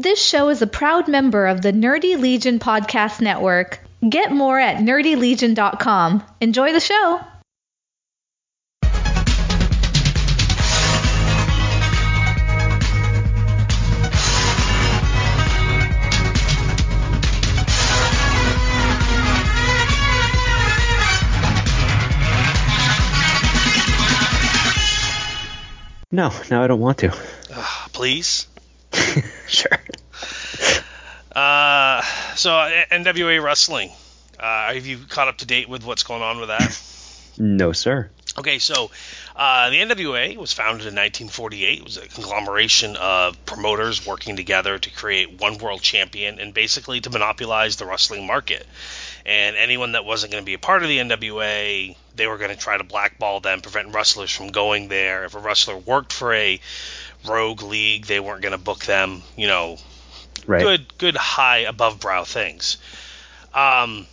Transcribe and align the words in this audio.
This 0.00 0.18
show 0.18 0.48
is 0.48 0.62
a 0.62 0.66
proud 0.66 1.08
member 1.08 1.46
of 1.46 1.60
the 1.60 1.72
Nerdy 1.72 2.18
Legion 2.18 2.58
Podcast 2.58 3.20
Network. 3.20 3.80
Get 4.08 4.32
more 4.32 4.58
at 4.58 4.78
nerdylegion.com. 4.78 6.24
Enjoy 6.40 6.72
the 6.72 6.80
show. 6.80 7.20
No, 26.10 26.32
now 26.50 26.64
I 26.64 26.68
don't 26.68 26.80
want 26.80 26.96
to. 27.00 27.14
Uh, 27.52 27.86
please. 27.92 28.46
sure. 29.46 29.78
Uh, 31.32 32.02
so 32.36 32.54
uh, 32.54 32.84
NWA 32.90 33.42
wrestling. 33.42 33.90
Uh, 34.38 34.72
have 34.72 34.86
you 34.86 34.98
caught 35.08 35.28
up 35.28 35.38
to 35.38 35.46
date 35.46 35.68
with 35.68 35.84
what's 35.84 36.02
going 36.02 36.22
on 36.22 36.40
with 36.40 36.48
that? 36.48 36.82
No, 37.38 37.72
sir. 37.72 38.10
Okay, 38.38 38.58
so 38.58 38.90
uh, 39.34 39.70
the 39.70 39.76
NWA 39.76 40.36
was 40.36 40.52
founded 40.52 40.86
in 40.86 40.94
1948. 40.94 41.78
It 41.78 41.84
was 41.84 41.96
a 41.96 42.06
conglomeration 42.06 42.96
of 42.96 43.44
promoters 43.44 44.06
working 44.06 44.36
together 44.36 44.78
to 44.78 44.90
create 44.90 45.40
one 45.40 45.58
world 45.58 45.82
champion 45.82 46.38
and 46.38 46.54
basically 46.54 47.00
to 47.00 47.10
monopolize 47.10 47.76
the 47.76 47.86
wrestling 47.86 48.26
market. 48.26 48.66
And 49.26 49.56
anyone 49.56 49.92
that 49.92 50.04
wasn't 50.04 50.32
going 50.32 50.42
to 50.42 50.46
be 50.46 50.54
a 50.54 50.58
part 50.58 50.82
of 50.82 50.88
the 50.88 50.98
NWA, 50.98 51.96
they 52.14 52.26
were 52.26 52.38
going 52.38 52.50
to 52.50 52.56
try 52.56 52.78
to 52.78 52.84
blackball 52.84 53.40
them, 53.40 53.60
prevent 53.60 53.94
wrestlers 53.94 54.30
from 54.30 54.48
going 54.48 54.88
there. 54.88 55.24
If 55.24 55.34
a 55.34 55.38
wrestler 55.38 55.76
worked 55.76 56.12
for 56.12 56.32
a 56.32 56.60
rogue 57.26 57.62
league, 57.62 58.06
they 58.06 58.20
weren't 58.20 58.42
going 58.42 58.52
to 58.52 58.58
book 58.58 58.84
them. 58.84 59.22
You 59.36 59.48
know, 59.48 59.78
Right. 60.46 60.62
good, 60.62 60.98
good, 60.98 61.16
high 61.16 61.58
above 61.58 62.00
brow 62.00 62.24
things. 62.24 62.78
Um, 63.54 64.06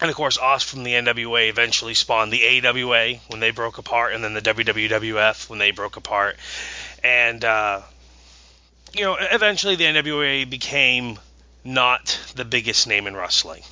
and 0.00 0.10
of 0.10 0.16
course, 0.16 0.38
Oz 0.38 0.62
from 0.62 0.82
the 0.82 0.92
NWA 0.94 1.48
eventually 1.48 1.94
spawned 1.94 2.32
the 2.32 2.42
AWA 2.44 3.14
when 3.28 3.40
they 3.40 3.50
broke 3.50 3.78
apart, 3.78 4.12
and 4.12 4.24
then 4.24 4.34
the 4.34 4.42
WWF 4.42 5.48
when 5.48 5.58
they 5.58 5.70
broke 5.70 5.96
apart. 5.96 6.36
And 7.02 7.44
uh, 7.44 7.82
you 8.92 9.02
know, 9.02 9.16
eventually 9.18 9.76
the 9.76 9.84
NWA 9.84 10.48
became 10.48 11.18
not 11.64 12.18
the 12.34 12.44
biggest 12.44 12.86
name 12.86 13.06
in 13.06 13.16
wrestling. 13.16 13.62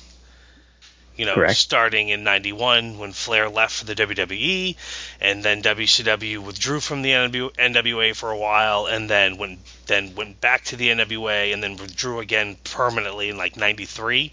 You 1.15 1.27
know, 1.27 1.35
Correct. 1.35 1.57
starting 1.57 2.09
in 2.09 2.23
'91 2.23 2.97
when 2.97 3.13
Flair 3.13 3.49
left 3.49 3.75
for 3.75 3.85
the 3.85 3.95
WWE, 3.95 4.75
and 5.21 5.43
then 5.43 5.61
WCW 5.61 6.39
withdrew 6.39 6.79
from 6.79 7.03
the 7.03 7.11
NWA 7.11 8.15
for 8.15 8.31
a 8.31 8.37
while, 8.37 8.87
and 8.87 9.09
then 9.09 9.37
went 9.37 9.59
then 9.85 10.15
went 10.15 10.41
back 10.41 10.63
to 10.65 10.75
the 10.75 10.89
NWA, 10.89 11.53
and 11.53 11.61
then 11.61 11.77
withdrew 11.77 12.19
again 12.19 12.57
permanently 12.63 13.29
in 13.29 13.37
like 13.37 13.55
'93 13.57 14.31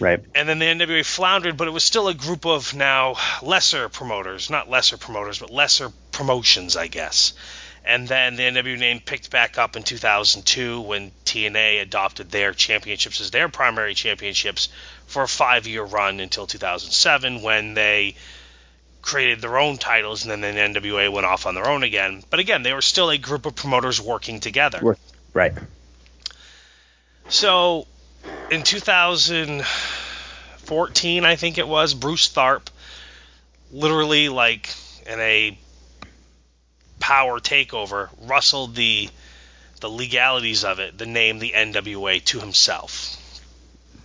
Right. 0.00 0.20
and 0.34 0.48
then 0.48 0.60
the 0.60 0.66
NWA 0.66 1.04
floundered, 1.04 1.56
but 1.56 1.66
it 1.66 1.72
was 1.72 1.82
still 1.82 2.08
a 2.08 2.14
group 2.14 2.46
of 2.46 2.72
now 2.72 3.16
lesser 3.42 3.88
promoters, 3.88 4.48
not 4.48 4.70
lesser 4.70 4.96
promoters, 4.96 5.40
but 5.40 5.50
lesser 5.50 5.90
promotions, 6.12 6.76
I 6.76 6.86
guess. 6.86 7.32
And 7.84 8.06
then 8.06 8.36
the 8.36 8.42
NWA 8.42 8.78
name 8.78 9.00
picked 9.00 9.30
back 9.30 9.58
up 9.58 9.76
in 9.76 9.82
2002 9.82 10.80
when 10.80 11.10
TNA 11.24 11.82
adopted 11.82 12.30
their 12.30 12.52
championships 12.52 13.20
as 13.20 13.30
their 13.30 13.48
primary 13.48 13.94
championships 13.94 14.68
for 15.06 15.22
a 15.22 15.28
five-year 15.28 15.84
run 15.84 16.20
until 16.20 16.46
2007 16.46 17.42
when 17.42 17.74
they 17.74 18.14
created 19.00 19.40
their 19.40 19.58
own 19.58 19.78
titles 19.78 20.26
and 20.26 20.42
then 20.42 20.54
the 20.54 20.80
NWA 20.80 21.10
went 21.10 21.24
off 21.24 21.46
on 21.46 21.54
their 21.54 21.66
own 21.66 21.82
again. 21.82 22.22
But 22.28 22.40
again, 22.40 22.62
they 22.62 22.74
were 22.74 22.82
still 22.82 23.10
a 23.10 23.18
group 23.18 23.46
of 23.46 23.54
promoters 23.54 24.00
working 24.00 24.40
together. 24.40 24.96
Right. 25.32 25.54
So, 27.28 27.86
in 28.50 28.62
2014, 28.62 31.24
I 31.24 31.36
think 31.36 31.58
it 31.58 31.68
was, 31.68 31.94
Bruce 31.94 32.28
Tharpe, 32.28 32.68
literally 33.70 34.28
like 34.28 34.68
in 35.06 35.20
a 35.20 35.58
power 37.08 37.40
takeover, 37.40 38.10
rustled 38.20 38.74
the 38.74 39.08
the 39.80 39.88
legalities 39.88 40.62
of 40.62 40.78
it, 40.78 40.98
the 40.98 41.06
name 41.06 41.38
the 41.38 41.52
NWA 41.56 42.22
to 42.24 42.38
himself, 42.38 43.16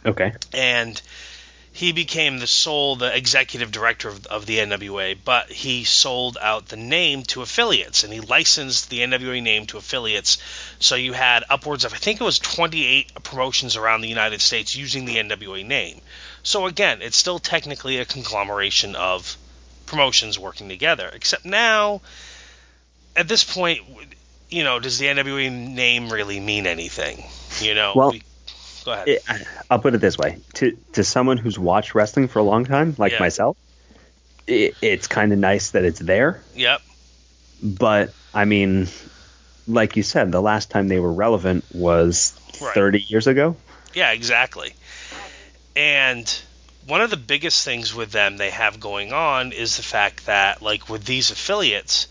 Okay. 0.05 0.31
and 0.53 1.01
he 1.73 1.91
became 1.91 2.37
the 2.37 2.47
sole, 2.47 2.95
the 2.95 3.13
executive 3.13 3.71
director 3.71 4.07
of, 4.07 4.25
of 4.27 4.45
the 4.45 4.59
NWA. 4.59 5.17
But 5.25 5.51
he 5.51 5.83
sold 5.83 6.37
out 6.39 6.67
the 6.67 6.77
name 6.77 7.23
to 7.23 7.41
affiliates, 7.41 8.05
and 8.05 8.13
he 8.13 8.21
licensed 8.21 8.89
the 8.89 8.99
NWA 8.99 9.41
name 9.43 9.65
to 9.67 9.77
affiliates. 9.77 10.37
So 10.79 10.95
you 10.95 11.11
had 11.11 11.43
upwards 11.49 11.83
of, 11.83 11.93
I 11.93 11.97
think 11.97 12.21
it 12.21 12.23
was 12.23 12.39
28 12.39 13.23
promotions 13.23 13.75
around 13.75 13.99
the 13.99 14.07
United 14.07 14.39
States 14.39 14.77
using 14.77 15.03
the 15.03 15.17
NWA 15.17 15.65
name. 15.65 15.99
So 16.43 16.67
again, 16.67 17.01
it's 17.01 17.17
still 17.17 17.39
technically 17.39 17.97
a 17.97 18.05
conglomeration 18.05 18.95
of 18.95 19.35
promotions 19.87 20.39
working 20.39 20.69
together. 20.69 21.09
Except 21.11 21.43
now, 21.43 22.01
at 23.15 23.27
this 23.27 23.43
point, 23.43 23.79
you 24.49 24.63
know, 24.63 24.79
does 24.79 24.99
the 24.99 25.07
NWA 25.07 25.49
name 25.51 26.09
really 26.09 26.39
mean 26.39 26.65
anything? 26.67 27.23
You 27.61 27.75
know, 27.75 27.93
Well, 27.95 28.11
We- 28.11 28.23
go 28.85 28.93
ahead. 28.93 29.07
It, 29.07 29.23
I'll 29.69 29.79
put 29.79 29.93
it 29.95 30.01
this 30.01 30.17
way: 30.17 30.37
to 30.55 30.77
to 30.93 31.03
someone 31.03 31.37
who's 31.37 31.57
watched 31.59 31.95
wrestling 31.95 32.27
for 32.27 32.39
a 32.39 32.43
long 32.43 32.65
time, 32.65 32.95
like 32.97 33.13
Yeah. 33.13 33.19
myself, 33.19 33.57
it, 34.47 34.75
it's 34.81 35.07
kind 35.07 35.31
of 35.33 35.39
nice 35.39 35.71
that 35.71 35.85
it's 35.85 35.99
there. 35.99 36.41
yep. 36.55 36.81
But 37.61 38.13
I 38.33 38.45
mean, 38.45 38.87
like 39.67 39.95
you 39.95 40.03
said, 40.03 40.31
the 40.31 40.41
last 40.41 40.69
time 40.69 40.87
they 40.89 40.99
were 40.99 41.13
relevant 41.13 41.63
was 41.73 42.33
Right. 42.61 42.73
30 42.73 42.99
years 43.07 43.25
ago. 43.27 43.55
Yeah, 43.93 44.11
exactly. 44.11 44.73
And 45.75 46.29
one 46.87 47.01
of 47.01 47.09
the 47.09 47.17
biggest 47.17 47.63
things 47.65 47.93
with 47.95 48.11
them 48.11 48.37
they 48.37 48.49
have 48.51 48.79
going 48.79 49.13
on 49.13 49.51
is 49.53 49.77
the 49.77 49.83
fact 49.83 50.25
that, 50.27 50.61
like 50.61 50.89
with 50.89 51.05
these 51.05 51.31
affiliates, 51.31 52.07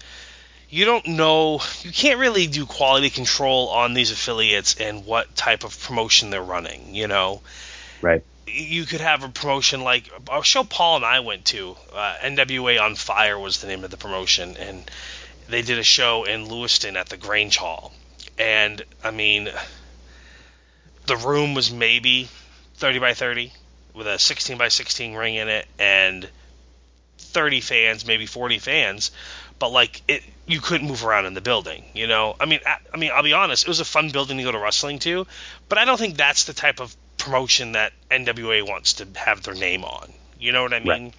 you 0.73 0.87
don't 0.87 1.07
know, 1.07 1.61
you 1.83 1.93
can't 1.93 2.19
really 2.19 2.47
do 2.47 2.65
quality 2.65 3.11
control 3.11 3.69
on 3.69 3.93
these 3.93 4.11
affiliates 4.11 4.81
and 4.81 5.05
what 5.05 5.37
type 5.37 5.65
of 5.65 5.79
promotion 5.83 6.31
they're 6.31 6.43
running, 6.43 6.95
you 6.95 7.07
know? 7.09 7.43
Right. 8.01 8.25
You 8.47 8.87
could 8.87 9.03
have 9.03 9.23
a 9.23 9.29
promotion 9.29 9.83
like 9.83 10.11
a 10.33 10.43
show 10.43 10.65
Paul 10.65 10.97
and 10.97 11.05
I 11.05 11.21
went 11.21 11.45
to, 11.47 11.77
uh, 11.95 12.15
NWA 12.23 12.81
on 12.81 12.95
Fire 12.95 13.39
was 13.39 13.61
the 13.61 13.67
name 13.67 13.85
of 13.85 13.91
the 13.91 13.99
promotion, 13.99 14.57
and 14.57 14.91
they 15.47 15.61
did 15.61 15.79
a 15.79 15.83
show 15.83 16.25
in 16.25 16.49
Lewiston 16.49 16.97
at 16.97 17.11
the 17.11 17.19
Grange 17.19 17.59
Hall. 17.59 17.93
And, 18.39 18.83
I 19.05 19.11
mean, 19.11 19.51
the 21.05 21.17
room 21.19 21.53
was 21.53 21.71
maybe 21.71 22.31
30 22.77 22.99
by 22.99 23.13
30 23.13 23.53
with 23.93 24.07
a 24.07 24.19
16 24.19 24.57
by 24.57 24.69
16 24.69 25.13
ring 25.17 25.35
in 25.35 25.49
it 25.49 25.67
and 25.79 26.27
30 27.19 27.61
fans, 27.61 28.07
maybe 28.07 28.25
40 28.25 28.59
fans, 28.59 29.11
but 29.63 29.71
like 29.71 30.03
it 30.09 30.25
you 30.45 30.61
couldn't 30.61 30.89
move 30.89 31.05
around 31.05 31.25
in 31.25 31.35
the 31.35 31.41
building, 31.41 31.85
you 31.95 32.09
know? 32.09 32.35
I 32.41 32.47
mean 32.47 32.59
I, 32.67 32.79
I 32.93 32.97
mean 32.97 33.13
I'll 33.15 33.23
be 33.23 33.33
honest, 33.33 33.63
it 33.63 33.69
was 33.69 33.79
a 33.79 33.85
fun 33.85 34.11
building 34.11 34.39
to 34.39 34.43
go 34.43 34.51
to 34.51 34.59
wrestling 34.59 34.99
to, 34.99 35.25
but 35.69 35.79
I 35.79 35.85
don't 35.85 35.99
think 35.99 36.17
that's 36.17 36.47
the 36.47 36.53
type 36.53 36.81
of 36.81 36.97
promotion 37.17 37.73
that 37.73 37.93
NWA 38.11 38.69
wants 38.69 38.95
to 38.95 39.07
have 39.15 39.45
their 39.45 39.55
name 39.55 39.85
on. 39.85 40.13
You 40.41 40.51
know 40.51 40.65
what 40.65 40.75
I 40.75 40.81
mean? 40.81 40.89
Right. 40.89 41.15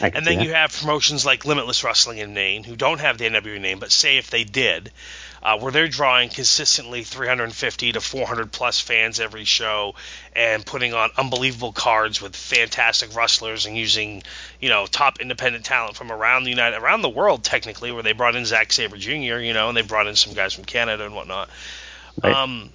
I 0.00 0.18
And 0.18 0.26
then 0.26 0.40
you 0.40 0.52
have 0.54 0.72
promotions 0.72 1.24
like 1.24 1.44
Limitless 1.44 1.84
Wrestling 1.84 2.18
in 2.18 2.34
Maine, 2.34 2.64
who 2.64 2.74
don't 2.74 2.98
have 2.98 3.16
the 3.16 3.26
NWA 3.26 3.60
name, 3.60 3.78
but 3.78 3.92
say 3.92 4.16
if 4.16 4.28
they 4.30 4.42
did, 4.42 4.90
uh, 5.42 5.58
where 5.58 5.72
they're 5.72 5.88
drawing 5.88 6.28
consistently 6.28 7.02
350 7.02 7.92
to 7.92 8.00
400 8.00 8.52
plus 8.52 8.80
fans 8.80 9.20
every 9.20 9.44
show, 9.44 9.94
and 10.34 10.64
putting 10.64 10.94
on 10.94 11.10
unbelievable 11.16 11.72
cards 11.72 12.20
with 12.20 12.34
fantastic 12.34 13.14
wrestlers 13.14 13.66
and 13.66 13.76
using, 13.76 14.22
you 14.60 14.68
know, 14.68 14.86
top 14.86 15.20
independent 15.20 15.64
talent 15.64 15.96
from 15.96 16.10
around 16.10 16.44
the 16.44 16.50
United, 16.50 16.76
around 16.76 17.02
the 17.02 17.08
world 17.08 17.44
technically, 17.44 17.92
where 17.92 18.02
they 18.02 18.12
brought 18.12 18.36
in 18.36 18.44
Zack 18.44 18.72
Sabre 18.72 18.96
Jr. 18.96 19.38
You 19.38 19.52
know, 19.52 19.68
and 19.68 19.76
they 19.76 19.82
brought 19.82 20.06
in 20.06 20.16
some 20.16 20.34
guys 20.34 20.54
from 20.54 20.64
Canada 20.64 21.04
and 21.04 21.14
whatnot. 21.14 21.48
Right. 22.22 22.34
Um, 22.34 22.70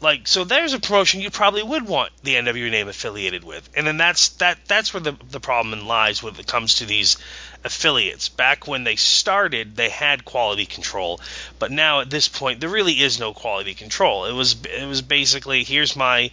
like 0.00 0.28
so 0.28 0.44
there's 0.44 0.72
a 0.74 0.80
promotion 0.80 1.20
you 1.20 1.30
probably 1.30 1.62
would 1.62 1.86
want 1.86 2.12
the 2.22 2.34
NWA 2.34 2.70
name 2.70 2.88
affiliated 2.88 3.44
with. 3.44 3.68
And 3.76 3.86
then 3.86 3.96
that's 3.96 4.30
that 4.36 4.58
that's 4.66 4.92
where 4.92 5.00
the 5.00 5.12
the 5.30 5.40
problem 5.40 5.86
lies 5.86 6.22
when 6.22 6.34
it 6.36 6.46
comes 6.46 6.76
to 6.76 6.86
these 6.86 7.16
affiliates. 7.64 8.28
Back 8.28 8.66
when 8.68 8.84
they 8.84 8.96
started, 8.96 9.74
they 9.76 9.88
had 9.88 10.24
quality 10.24 10.66
control, 10.66 11.20
but 11.58 11.70
now 11.70 12.00
at 12.00 12.10
this 12.10 12.28
point 12.28 12.60
there 12.60 12.68
really 12.68 12.92
is 13.00 13.18
no 13.18 13.32
quality 13.32 13.74
control. 13.74 14.26
It 14.26 14.32
was 14.32 14.56
it 14.66 14.86
was 14.86 15.02
basically 15.02 15.64
here's 15.64 15.96
my 15.96 16.30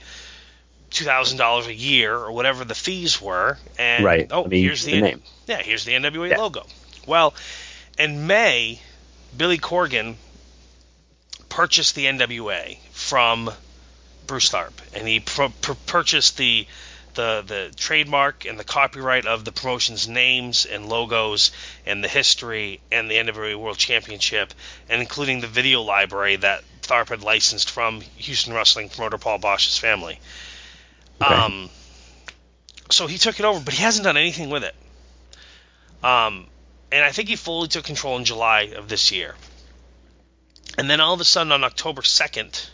two 0.90 1.06
thousand 1.06 1.38
dollars 1.38 1.68
a 1.68 1.74
year 1.74 2.14
or 2.16 2.32
whatever 2.32 2.66
the 2.66 2.76
fees 2.76 3.22
were, 3.22 3.58
and 3.80 4.04
Right. 4.04 4.28
oh 4.30 4.44
I 4.44 4.48
mean, 4.48 4.64
here's 4.64 4.84
the, 4.84 4.92
the 4.96 5.02
name. 5.02 5.22
yeah 5.48 5.62
here's 5.62 5.86
the 5.86 5.94
NWA 5.94 6.30
Yeah. 6.32 6.38
logo. 6.38 6.66
Well, 7.08 7.34
in 7.98 8.28
May, 8.28 8.80
Billy 9.36 9.58
Corgan 9.58 10.16
purchased 11.50 11.96
the 11.96 12.06
NWA 12.06 12.78
from 13.14 13.48
Bruce 14.26 14.50
Tharpe, 14.50 14.82
and 14.96 15.08
he 15.08 15.20
pr- 15.20 15.54
pr- 15.62 15.74
purchased 15.86 16.36
the 16.38 16.66
the 17.14 17.44
the 17.46 17.72
trademark 17.76 18.46
and 18.46 18.60
the 18.60 18.64
copyright 18.64 19.28
of 19.28 19.46
the 19.46 19.52
promotion's 19.52 20.08
names 20.08 20.66
and 20.66 20.90
logos 20.90 21.52
and 21.86 22.04
the 22.04 22.08
history 22.08 22.82
and 22.92 23.12
the 23.12 23.14
NWA 23.14 23.56
World 23.56 23.78
Championship, 23.78 24.52
and 24.90 25.00
including 25.00 25.42
the 25.42 25.48
video 25.48 25.84
library 25.84 26.38
that 26.38 26.64
Tharpe 26.82 27.10
had 27.10 27.22
licensed 27.22 27.70
from 27.70 28.02
Houston 28.02 28.52
Wrestling 28.52 28.90
promoter 28.90 29.20
Paul 29.20 29.38
Boesch's 29.38 29.78
family. 29.78 30.20
Okay. 31.22 31.36
Um, 31.36 31.70
so 32.90 33.06
he 33.06 33.20
took 33.20 33.40
it 33.40 33.46
over, 33.46 33.60
but 33.60 33.76
he 33.76 33.84
hasn't 33.84 34.06
done 34.06 34.18
anything 34.18 34.50
with 34.50 34.64
it. 34.64 34.76
Um, 36.04 36.48
and 36.92 37.06
I 37.06 37.12
think 37.12 37.30
he 37.30 37.36
fully 37.36 37.68
took 37.68 37.86
control 37.86 38.18
in 38.18 38.26
July 38.26 38.74
of 38.76 38.90
this 38.90 39.12
year. 39.12 39.36
And 40.80 40.90
then 40.90 41.00
all 41.00 41.14
of 41.14 41.22
a 41.22 41.26
sudden 41.26 41.52
on 41.52 41.64
October 41.64 42.02
2nd, 42.02 42.70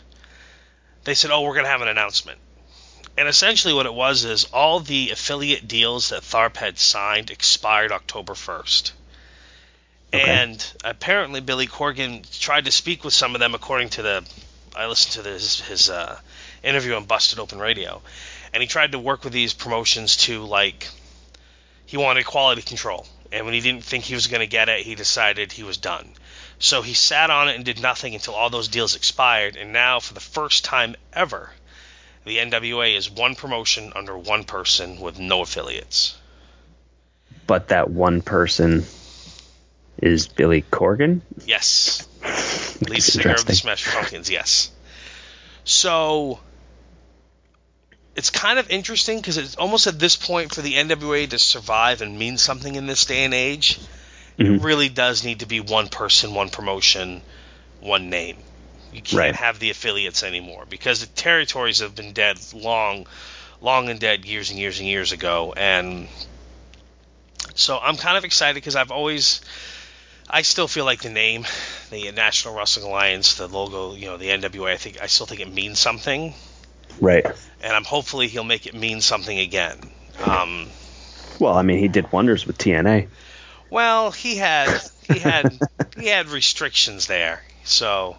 they 1.04 1.14
said, 1.14 1.30
"Oh, 1.30 1.42
we're 1.42 1.54
going 1.54 1.64
to 1.64 1.70
have 1.70 1.82
an 1.82 1.88
announcement." 1.88 2.38
And 3.16 3.28
essentially, 3.28 3.74
what 3.74 3.86
it 3.86 3.92
was 3.92 4.24
is 4.24 4.44
all 4.44 4.80
the 4.80 5.10
affiliate 5.10 5.68
deals 5.68 6.08
that 6.08 6.22
Tharpe 6.22 6.56
had 6.56 6.78
signed 6.78 7.30
expired 7.30 7.92
October 7.92 8.34
1st. 8.34 8.92
Okay. 10.12 10.22
And 10.22 10.72
apparently, 10.82 11.40
Billy 11.40 11.66
Corgan 11.66 12.24
tried 12.40 12.64
to 12.64 12.72
speak 12.72 13.04
with 13.04 13.14
some 13.14 13.34
of 13.34 13.40
them, 13.40 13.54
according 13.54 13.90
to 13.90 14.02
the. 14.02 14.24
I 14.74 14.86
listened 14.86 15.14
to 15.14 15.22
this, 15.22 15.60
his 15.60 15.90
uh, 15.90 16.18
interview 16.62 16.94
on 16.94 17.04
Busted 17.04 17.38
Open 17.38 17.58
Radio, 17.58 18.00
and 18.54 18.62
he 18.62 18.66
tried 18.66 18.92
to 18.92 18.98
work 18.98 19.24
with 19.24 19.32
these 19.32 19.52
promotions 19.52 20.16
to 20.18 20.44
like. 20.44 20.88
He 21.86 21.96
wanted 21.96 22.24
quality 22.24 22.62
control, 22.62 23.06
and 23.32 23.44
when 23.44 23.54
he 23.54 23.60
didn't 23.60 23.84
think 23.84 24.04
he 24.04 24.14
was 24.14 24.28
going 24.28 24.40
to 24.40 24.46
get 24.46 24.68
it, 24.68 24.82
he 24.82 24.94
decided 24.94 25.52
he 25.52 25.64
was 25.64 25.76
done. 25.76 26.08
So 26.60 26.82
he 26.82 26.92
sat 26.92 27.30
on 27.30 27.48
it 27.48 27.56
and 27.56 27.64
did 27.64 27.80
nothing 27.80 28.14
until 28.14 28.34
all 28.34 28.50
those 28.50 28.68
deals 28.68 28.94
expired, 28.94 29.56
and 29.56 29.72
now, 29.72 29.98
for 29.98 30.12
the 30.12 30.20
first 30.20 30.62
time 30.62 30.94
ever, 31.12 31.50
the 32.24 32.36
NWA 32.36 32.94
is 32.94 33.10
one 33.10 33.34
promotion 33.34 33.92
under 33.96 34.16
one 34.16 34.44
person 34.44 35.00
with 35.00 35.18
no 35.18 35.40
affiliates. 35.40 36.18
But 37.46 37.68
that 37.68 37.90
one 37.90 38.20
person 38.20 38.84
is 40.02 40.28
Billy 40.28 40.60
Corgan. 40.60 41.22
Yes. 41.46 42.06
Lead 42.86 43.02
singer 43.02 43.34
of 43.34 43.46
the. 43.46 43.54
Smashing 43.54 43.92
Pumpkins, 43.94 44.30
yes. 44.30 44.70
So 45.64 46.40
it's 48.14 48.28
kind 48.28 48.58
of 48.58 48.68
interesting 48.68 49.16
because 49.16 49.38
it's 49.38 49.56
almost 49.56 49.86
at 49.86 49.98
this 49.98 50.16
point 50.16 50.54
for 50.54 50.60
the 50.60 50.74
NWA 50.74 51.30
to 51.30 51.38
survive 51.38 52.02
and 52.02 52.18
mean 52.18 52.36
something 52.36 52.74
in 52.74 52.86
this 52.86 53.06
day 53.06 53.24
and 53.24 53.32
age, 53.32 53.80
it 54.40 54.46
Mhm. 54.46 54.64
really 54.64 54.88
does 54.88 55.22
need 55.22 55.40
to 55.40 55.46
be 55.46 55.60
one 55.60 55.88
person, 55.88 56.32
one 56.34 56.48
promotion, 56.48 57.22
one 57.80 58.08
name. 58.08 58.36
You 58.90 59.02
can't 59.02 59.18
Right. 59.18 59.34
have 59.36 59.58
the 59.58 59.70
affiliates 59.70 60.22
anymore 60.22 60.64
because 60.68 61.00
the 61.00 61.06
territories 61.06 61.80
have 61.80 61.94
been 61.94 62.12
dead 62.12 62.38
long, 62.54 63.06
long 63.60 63.88
and 63.90 64.00
dead 64.00 64.24
years 64.24 64.50
and 64.50 64.58
years 64.58 64.78
and 64.80 64.88
years 64.88 65.12
ago. 65.12 65.52
And 65.56 66.08
so 67.54 67.78
I'm 67.78 67.96
kind 67.96 68.16
of 68.16 68.24
excited 68.24 68.54
because 68.54 68.76
I've 68.76 68.90
always, 68.90 69.42
I 70.28 70.42
still 70.42 70.66
feel 70.68 70.86
like 70.86 71.02
the 71.02 71.10
name, 71.10 71.44
the 71.90 72.10
National 72.12 72.54
Wrestling 72.54 72.86
Alliance, 72.86 73.34
the 73.34 73.46
logo, 73.46 73.94
you 73.94 74.06
know, 74.06 74.16
the 74.16 74.30
NWA. 74.30 74.72
I 74.72 74.76
think 74.78 75.02
I 75.02 75.06
still 75.06 75.26
think 75.26 75.40
it 75.40 75.52
means 75.52 75.78
something, 75.78 76.34
Right. 76.98 77.26
and 77.60 77.72
I'm 77.72 77.84
hopefully 77.84 78.26
he'll 78.28 78.42
make 78.44 78.66
it 78.66 78.74
mean 78.74 79.02
something 79.02 79.38
again. 79.38 79.78
Um, 80.24 80.70
Well, 81.38 81.56
I 81.56 81.62
mean, 81.62 81.78
he 81.78 81.88
did 81.88 82.10
wonders 82.10 82.46
with 82.46 82.58
TNA. 82.58 83.08
Well, 83.70 84.10
he 84.10 84.36
had 84.36 84.80
he 85.06 85.18
had 85.18 85.58
he 85.98 86.06
had 86.06 86.28
restrictions 86.28 87.06
there, 87.06 87.42
so 87.64 88.16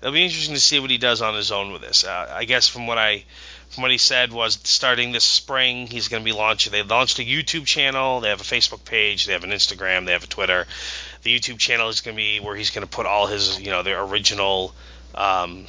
it'll 0.00 0.12
be 0.12 0.24
interesting 0.24 0.54
to 0.54 0.60
see 0.60 0.80
what 0.80 0.90
he 0.90 0.98
does 0.98 1.22
on 1.22 1.34
his 1.34 1.52
own 1.52 1.72
with 1.72 1.82
this. 1.82 2.04
Uh, 2.04 2.32
I 2.34 2.44
guess 2.44 2.68
from 2.68 2.86
what 2.86 2.98
I 2.98 3.24
from 3.70 3.82
what 3.82 3.90
he 3.90 3.98
said 3.98 4.32
was 4.32 4.58
starting 4.64 5.12
this 5.12 5.24
spring 5.24 5.86
he's 5.86 6.08
going 6.08 6.22
to 6.22 6.24
be 6.24 6.32
launching. 6.36 6.72
They 6.72 6.82
launched 6.82 7.18
a 7.18 7.22
YouTube 7.22 7.66
channel. 7.66 8.20
They 8.20 8.30
have 8.30 8.40
a 8.40 8.44
Facebook 8.44 8.84
page. 8.84 9.26
They 9.26 9.34
have 9.34 9.44
an 9.44 9.50
Instagram. 9.50 10.06
They 10.06 10.12
have 10.12 10.24
a 10.24 10.28
Twitter. 10.28 10.66
The 11.22 11.38
YouTube 11.38 11.58
channel 11.58 11.88
is 11.88 12.00
going 12.00 12.16
to 12.16 12.20
be 12.20 12.40
where 12.40 12.56
he's 12.56 12.70
going 12.70 12.86
to 12.86 12.90
put 12.90 13.06
all 13.06 13.26
his 13.26 13.60
you 13.60 13.70
know 13.70 13.82
their 13.82 14.02
original. 14.02 14.74
Um, 15.14 15.66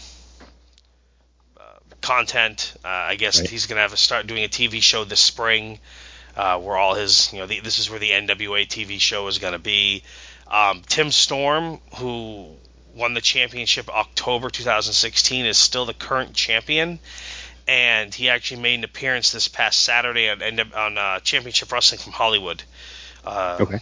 uh, 1.58 1.64
content. 2.02 2.74
Uh, 2.84 2.88
I 2.88 3.16
guess 3.16 3.40
Right. 3.40 3.50
he's 3.50 3.66
going 3.66 3.78
to 3.78 3.82
have 3.82 3.94
a 3.94 3.98
start 3.98 4.28
doing 4.28 4.44
a 4.44 4.48
TV 4.50 4.82
show 4.82 5.04
this 5.04 5.20
spring 5.20 5.80
uh, 6.36 6.60
where 6.60 6.78
all 6.78 6.94
his, 6.96 7.31
you 7.34 7.40
know, 7.40 7.46
the, 7.46 7.60
this 7.60 7.80
is 7.80 7.90
where 7.90 8.00
the 8.00 8.12
NWA 8.12 8.68
TV 8.68 9.00
show 9.00 9.28
is 9.28 9.40
going 9.40 9.54
to 9.54 9.60
be. 9.60 10.04
Um, 10.48 10.81
Tim 10.88 11.12
Storm, 11.12 11.80
who 11.98 12.48
won 12.96 13.14
the 13.14 13.22
championship 13.22 13.90
October 13.90 14.50
2016, 14.50 15.46
is 15.46 15.58
still 15.58 15.86
the 15.86 15.94
current 15.94 16.34
champion, 16.34 17.00
and 17.68 18.14
he 18.14 18.30
actually 18.30 18.62
made 18.62 18.76
an 18.76 18.84
appearance 18.84 19.31
this 19.31 19.48
past 19.48 19.80
Saturday 19.80 20.30
on, 20.30 20.42
on 20.74 20.98
uh, 20.98 21.20
Championship 21.20 21.72
Wrestling 21.72 22.00
from 22.00 22.14
Hollywood. 22.14 22.64
Uh, 23.25 23.58
Okay. 23.62 23.80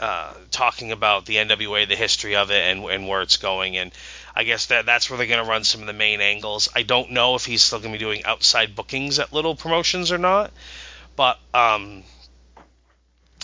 uh, 0.00 0.34
talking 0.50 0.92
about 0.92 1.24
the 1.24 1.36
NWA, 1.36 1.88
the 1.88 1.96
history 1.96 2.36
of 2.36 2.50
it, 2.50 2.60
and, 2.60 2.84
and 2.84 3.08
where 3.08 3.22
it's 3.22 3.38
going. 3.38 3.78
And 3.78 3.92
I 4.34 4.44
guess 4.44 4.66
that 4.66 4.84
that's 4.84 5.08
where 5.08 5.16
they're 5.16 5.26
going 5.26 5.42
to 5.42 5.48
run 5.48 5.64
some 5.64 5.80
of 5.80 5.86
the 5.86 5.94
main 5.94 6.20
angles. 6.20 6.68
I 6.74 6.82
don't 6.82 7.12
know 7.12 7.34
if 7.34 7.46
he's 7.46 7.62
still 7.62 7.78
going 7.78 7.92
to 7.92 7.98
be 7.98 8.04
doing 8.04 8.24
outside 8.24 8.76
bookings 8.76 9.18
at 9.18 9.32
little 9.32 9.54
promotions 9.54 10.12
or 10.12 10.18
not, 10.18 10.52
but 11.16 11.38
um, 11.54 12.02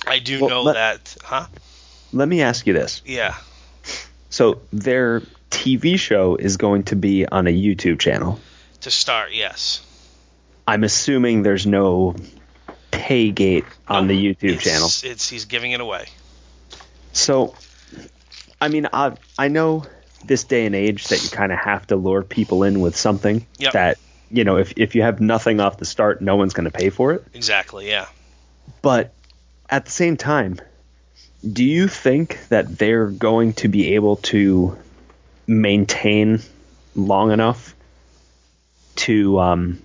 I 0.07 0.19
do 0.19 0.41
Well, 0.41 0.51
know 0.51 0.63
let- 0.63 0.75
that, 0.75 1.17
huh? 1.25 1.47
Let 2.13 2.29
me 2.29 2.43
ask 2.43 2.67
you 2.67 2.75
this. 2.75 3.01
Yeah, 3.07 3.35
So 4.29 4.61
their 4.73 5.23
TV 5.51 5.99
show 5.99 6.37
is 6.37 6.59
going 6.59 6.85
to 6.85 6.97
be 6.97 7.27
on 7.27 7.47
a 7.47 7.51
YouTube 7.51 7.99
channel. 8.01 8.39
to 8.83 8.91
start, 8.91 9.33
yes. 9.33 9.81
I'm 10.67 10.85
assuming 10.85 11.43
there's 11.43 11.67
no 11.67 12.15
pay 12.91 13.31
gate 13.31 13.65
on 13.89 14.09
the 14.09 14.15
YouTube 14.15 14.55
It's- 14.57 14.65
channel. 14.65 14.89
It's 15.11 15.29
he's 15.29 15.47
giving 15.47 15.73
it 15.73 15.81
away. 15.81 16.07
So, 17.13 17.55
I 18.61 18.69
mean, 18.69 18.89
I 18.93 19.13
I 19.39 19.49
know 19.49 19.85
this 20.25 20.45
day 20.45 20.67
and 20.67 20.75
age 20.75 21.05
that 21.09 21.23
you 21.23 21.29
kind 21.31 21.51
of 21.53 21.59
have 21.59 21.87
to 21.89 21.97
lure 21.97 22.23
people 22.23 22.63
in 22.65 22.81
with 22.81 22.97
something 22.97 23.47
Yep. 23.59 23.73
that 23.73 23.99
you 24.33 24.45
know 24.45 24.57
if 24.57 24.73
if 24.77 24.95
you 24.95 25.03
have 25.03 25.21
nothing 25.21 25.61
off 25.61 25.77
the 25.77 25.85
start, 25.85 26.21
no 26.21 26.37
one's 26.37 26.55
going 26.55 26.65
to 26.65 26.71
pay 26.71 26.91
for 26.91 27.13
it. 27.13 27.25
Exactly, 27.35 27.89
yeah. 27.89 28.07
But 28.81 29.13
at 29.69 29.85
the 29.85 29.91
same 29.91 30.17
time, 30.17 30.59
do 31.51 31.65
you 31.65 31.89
think 31.89 32.39
that 32.49 32.79
they're 32.79 33.09
going 33.09 33.53
to 33.55 33.69
be 33.69 33.95
able 33.95 34.17
to 34.17 34.79
maintain 35.47 36.41
long 36.95 37.33
enough 37.33 37.75
to 38.95 39.39
um 39.39 39.83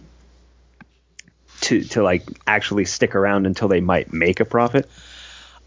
to 1.62 1.84
to 1.84 2.04
like 2.04 2.24
actually 2.46 2.86
stick 2.86 3.16
around 3.16 3.46
until 3.46 3.68
they 3.68 3.82
might 3.82 4.14
make 4.14 4.40
a 4.40 4.46
profit? 4.46 4.90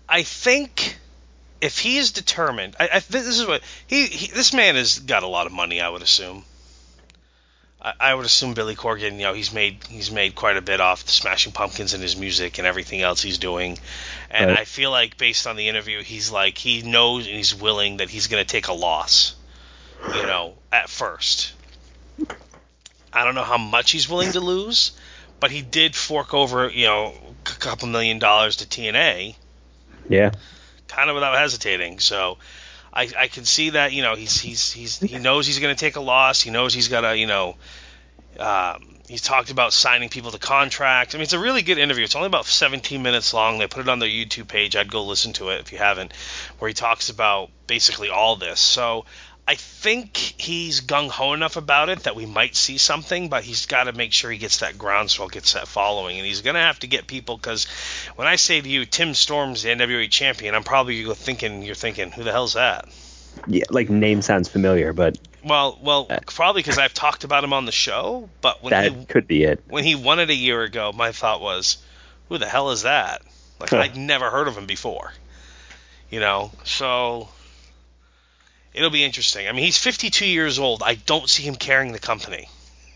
I 0.08 0.22
think 0.22 0.98
if 1.60 1.78
he's 1.78 2.12
determined, 2.12 2.76
I, 2.80 2.88
I 2.94 2.98
this 3.00 3.26
is 3.26 3.46
what 3.46 3.62
he, 3.86 4.06
he 4.06 4.32
this 4.32 4.54
man 4.54 4.76
has 4.76 4.98
got 4.98 5.22
a 5.22 5.28
lot 5.28 5.46
of 5.46 5.52
money. 5.52 5.80
I 5.80 5.88
would 5.88 6.02
assume. 6.02 6.44
I, 7.82 7.92
I 8.00 8.14
would 8.14 8.26
assume 8.26 8.54
Billy 8.54 8.74
Corgan, 8.76 9.12
you 9.14 9.22
know, 9.22 9.34
he's 9.34 9.52
made 9.52 9.84
he's 9.88 10.10
made 10.10 10.34
quite 10.34 10.56
a 10.56 10.62
bit 10.62 10.80
off 10.80 11.04
the 11.04 11.10
Smashing 11.10 11.52
Pumpkins 11.52 11.94
and 11.94 12.02
his 12.02 12.16
music 12.16 12.58
and 12.58 12.66
everything 12.66 13.00
else 13.00 13.22
he's 13.22 13.38
doing, 13.38 13.78
and 14.30 14.50
Right. 14.50 14.58
I 14.60 14.64
feel 14.64 14.90
like 14.90 15.16
based 15.16 15.46
on 15.46 15.56
the 15.56 15.68
interview, 15.68 16.02
he's 16.02 16.30
like 16.30 16.58
he 16.58 16.82
knows 16.82 17.26
and 17.26 17.36
he's 17.36 17.54
willing 17.54 17.98
that 17.98 18.10
he's 18.10 18.26
going 18.26 18.44
to 18.44 18.48
take 18.50 18.68
a 18.68 18.72
loss, 18.72 19.34
you 20.14 20.26
know, 20.26 20.54
at 20.72 20.88
first. 20.88 21.52
I 23.12 23.24
don't 23.24 23.34
know 23.34 23.42
how 23.42 23.58
much 23.58 23.90
he's 23.90 24.08
willing 24.08 24.32
to 24.32 24.40
lose, 24.40 24.92
but 25.40 25.50
he 25.50 25.62
did 25.62 25.96
fork 25.96 26.32
over, 26.32 26.68
you 26.68 26.86
know, 26.86 27.14
a 27.44 27.48
couple 27.48 27.88
million 27.88 28.18
dollars 28.20 28.56
to 28.56 28.66
TNA 28.66 29.34
Yeah. 30.08 30.30
kind 30.86 31.10
of 31.10 31.14
without 31.14 31.36
hesitating. 31.36 31.98
So 31.98 32.38
I, 32.92 33.08
I 33.18 33.28
can 33.28 33.44
see 33.44 33.70
that 33.70 33.92
you 33.92 34.02
know 34.02 34.14
he's 34.14 34.40
he's 34.40 34.72
he's 34.72 34.98
he 34.98 35.18
knows 35.18 35.46
he's 35.46 35.58
going 35.58 35.74
to 35.74 35.78
take 35.78 35.96
a 35.96 36.00
loss. 36.00 36.40
He 36.40 36.50
knows 36.50 36.74
he's 36.74 36.88
got 36.88 37.02
to 37.02 37.16
you 37.16 37.26
know. 37.26 37.56
Um, 38.38 38.96
he's 39.08 39.22
talked 39.22 39.50
about 39.50 39.72
signing 39.72 40.08
people 40.08 40.30
to 40.30 40.38
contracts. 40.38 41.14
I 41.14 41.18
mean, 41.18 41.24
it's 41.24 41.32
a 41.32 41.38
really 41.38 41.62
good 41.62 41.78
interview. 41.78 42.04
It's 42.04 42.14
only 42.14 42.28
about 42.28 42.46
17 42.46 43.02
minutes 43.02 43.34
long. 43.34 43.58
They 43.58 43.66
put 43.66 43.80
it 43.80 43.88
on 43.88 43.98
their 43.98 44.08
YouTube 44.08 44.46
page. 44.46 44.76
I'd 44.76 44.90
go 44.90 45.04
listen 45.04 45.32
to 45.34 45.50
it 45.50 45.60
if 45.60 45.72
you 45.72 45.78
haven't, 45.78 46.12
where 46.58 46.68
he 46.68 46.74
talks 46.74 47.10
about 47.10 47.50
basically 47.66 48.08
all 48.08 48.36
this. 48.36 48.60
So 48.60 49.04
I 49.50 49.56
think 49.56 50.16
he's 50.16 50.80
gung 50.80 51.10
ho 51.10 51.32
enough 51.32 51.56
about 51.56 51.88
it 51.88 52.04
that 52.04 52.14
we 52.14 52.24
might 52.24 52.54
see 52.54 52.78
something, 52.78 53.28
but 53.28 53.42
he's 53.42 53.66
got 53.66 53.84
to 53.84 53.92
make 53.92 54.12
sure 54.12 54.30
he 54.30 54.38
gets 54.38 54.58
that 54.58 54.78
groundswell, 54.78 55.26
gets 55.26 55.54
that 55.54 55.66
following, 55.66 56.18
and 56.18 56.24
he's 56.24 56.42
going 56.42 56.54
to 56.54 56.60
have 56.60 56.78
to 56.80 56.86
get 56.86 57.08
people 57.08 57.36
because 57.36 57.64
when 58.14 58.28
I 58.28 58.36
say 58.36 58.60
to 58.60 58.68
you, 58.68 58.84
Tim 58.84 59.12
Storm's 59.12 59.64
the 59.64 59.70
NWA 59.70 60.08
champion, 60.08 60.54
I'm 60.54 60.62
probably 60.62 61.02
go 61.02 61.14
thinking 61.14 61.62
you're 61.62 61.74
thinking, 61.74 62.12
who 62.12 62.22
the 62.22 62.30
hell's 62.30 62.52
that? 62.52 62.84
Yeah, 63.48 63.64
like 63.70 63.90
name 63.90 64.22
sounds 64.22 64.48
familiar, 64.48 64.92
but 64.92 65.18
Well, 65.44 65.80
well, 65.82 66.06
uh, 66.08 66.20
probably 66.26 66.62
because 66.62 66.78
I've 66.78 66.94
talked 66.94 67.24
about 67.24 67.42
him 67.42 67.52
on 67.52 67.64
the 67.64 67.72
show. 67.72 68.30
But 68.42 68.62
when 68.62 68.70
that 68.70 68.92
he 68.92 69.04
could 69.06 69.26
be 69.26 69.42
it. 69.42 69.64
when 69.66 69.82
he 69.82 69.96
won 69.96 70.20
it 70.20 70.30
a 70.30 70.34
year 70.34 70.62
ago, 70.62 70.92
my 70.92 71.10
thought 71.10 71.40
was, 71.40 71.78
who 72.28 72.38
the 72.38 72.46
hell 72.46 72.70
is 72.70 72.82
that? 72.82 73.22
Like 73.58 73.70
Huh. 73.70 73.78
I'd 73.78 73.96
never 73.96 74.30
heard 74.30 74.46
of 74.46 74.56
him 74.56 74.66
before. 74.66 75.12
You 76.08 76.20
know, 76.20 76.52
so 76.62 77.30
it'll 78.74 78.90
be 78.90 79.04
interesting. 79.04 79.48
I 79.48 79.52
mean, 79.52 79.64
he's 79.64 79.78
52 79.78 80.26
years 80.26 80.58
old. 80.58 80.82
I 80.82 80.94
don't 80.94 81.28
see 81.28 81.42
him 81.42 81.54
carrying 81.56 81.92
the 81.92 81.98
company. 81.98 82.48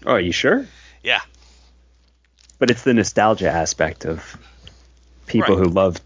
Oh, 0.07 0.13
are 0.13 0.21
you 0.21 0.33
sure? 0.33 0.67
Yeah. 1.03 1.21
But 2.59 2.71
it's 2.71 2.83
the 2.83 2.95
nostalgia 2.95 3.51
aspect 3.51 4.05
of 4.07 4.37
people 5.27 5.57
Right. 5.57 5.67
who 5.67 5.71
love 5.73 6.01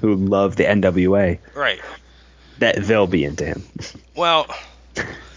who 0.00 0.14
love 0.14 0.56
the 0.56 0.64
NWA 0.64 1.38
Right. 1.54 1.80
that 2.58 2.76
they'll 2.76 3.06
be 3.06 3.24
into 3.24 3.44
him. 3.44 3.62
Well, 4.14 4.46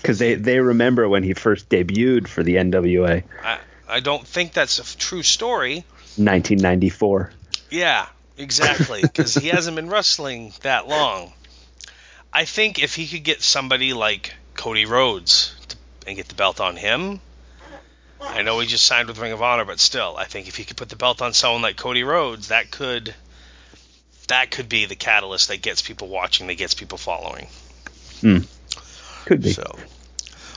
because 0.02 0.20
they 0.20 0.36
they 0.36 0.60
remember 0.60 1.08
when 1.10 1.24
he 1.24 1.34
first 1.34 1.68
debuted 1.70 2.28
for 2.28 2.44
the 2.44 2.56
NWA, 2.56 3.24
I, 3.44 3.60
I 3.90 4.00
don't 4.00 4.26
think 4.26 4.54
that's 4.54 4.80
a 4.80 4.98
true 4.98 5.24
story. 5.24 5.84
1994. 6.16 7.32
Yeah, 7.72 8.06
exactly. 8.38 9.02
Because 9.02 9.34
he 9.34 9.48
hasn't 9.50 9.76
been 9.76 9.90
wrestling 9.90 10.54
that 10.62 10.88
long. 10.88 11.34
I 12.34 12.46
think 12.46 12.82
if 12.82 12.96
he 12.96 13.08
could 13.08 13.24
get 13.24 13.42
somebody 13.44 13.94
like 13.94 14.34
Cody 14.56 14.86
Rhodes 14.86 15.56
to, 15.68 15.78
and 16.08 16.16
get 16.16 16.28
the 16.28 16.36
belt 16.36 16.60
on 16.60 16.76
him, 16.76 17.22
I 18.20 18.42
know 18.42 18.60
he 18.60 18.68
just 18.68 18.86
signed 18.86 19.08
with 19.08 19.20
Ring 19.20 19.34
of 19.34 19.42
Honor, 19.42 19.66
but 19.66 19.80
still, 19.80 20.16
I 20.18 20.26
think 20.26 20.48
if 20.48 20.56
he 20.56 20.64
could 20.64 20.78
put 20.78 20.90
the 20.90 20.96
belt 20.96 21.22
on 21.22 21.34
someone 21.34 21.62
like 21.62 21.78
Cody 21.78 22.04
Rhodes, 22.04 22.48
that 22.48 22.72
could 22.72 23.14
that 24.28 24.52
could 24.52 24.70
be 24.70 24.86
the 24.86 24.96
catalyst 24.96 25.50
that 25.50 25.62
gets 25.62 25.82
people 25.82 26.08
watching, 26.08 26.48
that 26.48 26.56
gets 26.56 26.74
people 26.74 26.98
following. 26.98 27.48
Could 29.26 29.42
be. 29.42 29.52
So, 29.52 29.78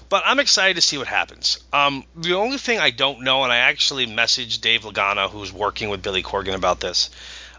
but 0.08 0.22
I'm 0.24 0.38
excited 0.38 0.76
to 0.76 0.80
see 0.80 0.98
what 0.98 1.08
happens. 1.08 1.58
Um, 1.72 2.04
the 2.14 2.34
only 2.34 2.58
thing 2.58 2.78
I 2.78 2.90
don't 2.90 3.22
know, 3.22 3.42
and 3.42 3.52
I 3.52 3.58
actually 3.58 4.06
messaged 4.06 4.60
Dave 4.60 4.82
Lagana, 4.82 5.28
who's 5.28 5.52
working 5.52 5.88
with 5.88 6.02
Billy 6.02 6.22
Corgan 6.22 6.54
about 6.54 6.80
this. 6.80 7.10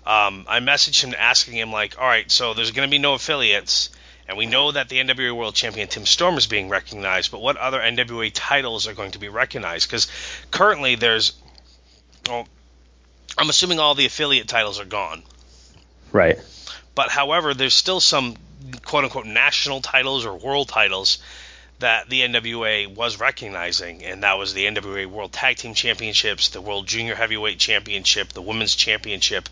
Um, 0.06 0.46
I 0.48 0.62
messaged 0.62 1.04
him 1.04 1.14
asking 1.18 1.56
him 1.56 1.72
like, 1.72 2.00
all 2.00 2.08
right, 2.08 2.32
so 2.32 2.54
there's 2.54 2.72
going 2.72 2.88
to 2.88 2.92
be 2.92 3.00
no 3.00 3.14
affiliates, 3.14 3.90
and 4.28 4.38
we 4.38 4.46
know 4.46 4.72
that 4.72 4.90
the 4.90 4.98
NWA 4.98 5.36
World 5.36 5.56
Champion 5.56 5.88
Tim 5.88 6.06
Storm 6.06 6.38
is 6.38 6.48
being 6.48 6.70
recognized, 6.70 7.32
but 7.32 7.42
what 7.42 7.58
other 7.58 7.80
NWA 7.80 8.32
titles 8.34 8.88
are 8.88 8.94
going 8.94 9.12
to 9.12 9.20
be 9.20 9.30
recognized? 9.30 9.88
Because 9.88 10.08
currently 10.52 10.96
there's, 10.96 11.34
well, 12.28 12.48
I'm 13.38 13.50
assuming 13.50 13.80
all 13.80 13.96
the 13.96 14.06
affiliate 14.06 14.48
titles 14.48 14.80
are 14.80 14.86
gone. 14.86 15.24
Right. 16.12 16.38
But 16.96 17.10
however, 17.10 17.54
there's 17.54 17.74
still 17.74 18.00
some 18.00 18.36
quote 18.84 19.06
unquote 19.06 19.26
national 19.26 19.82
titles 19.82 20.26
or 20.26 20.36
world 20.36 20.68
titles 20.68 21.20
that 21.80 22.10
the 22.10 22.22
NWA 22.22 22.88
was 22.94 23.20
recognizing, 23.20 24.04
and 24.04 24.24
that 24.24 24.38
was 24.38 24.54
the 24.54 24.66
NWA 24.66 25.06
World 25.06 25.32
Tag 25.32 25.58
Team 25.58 25.74
Championships, 25.74 26.50
the 26.50 26.62
World 26.62 26.88
Junior 26.88 27.16
Heavyweight 27.16 27.60
Championship, 27.60 28.30
the 28.30 28.42
Women's 28.42 28.76
Championship, 28.76 29.48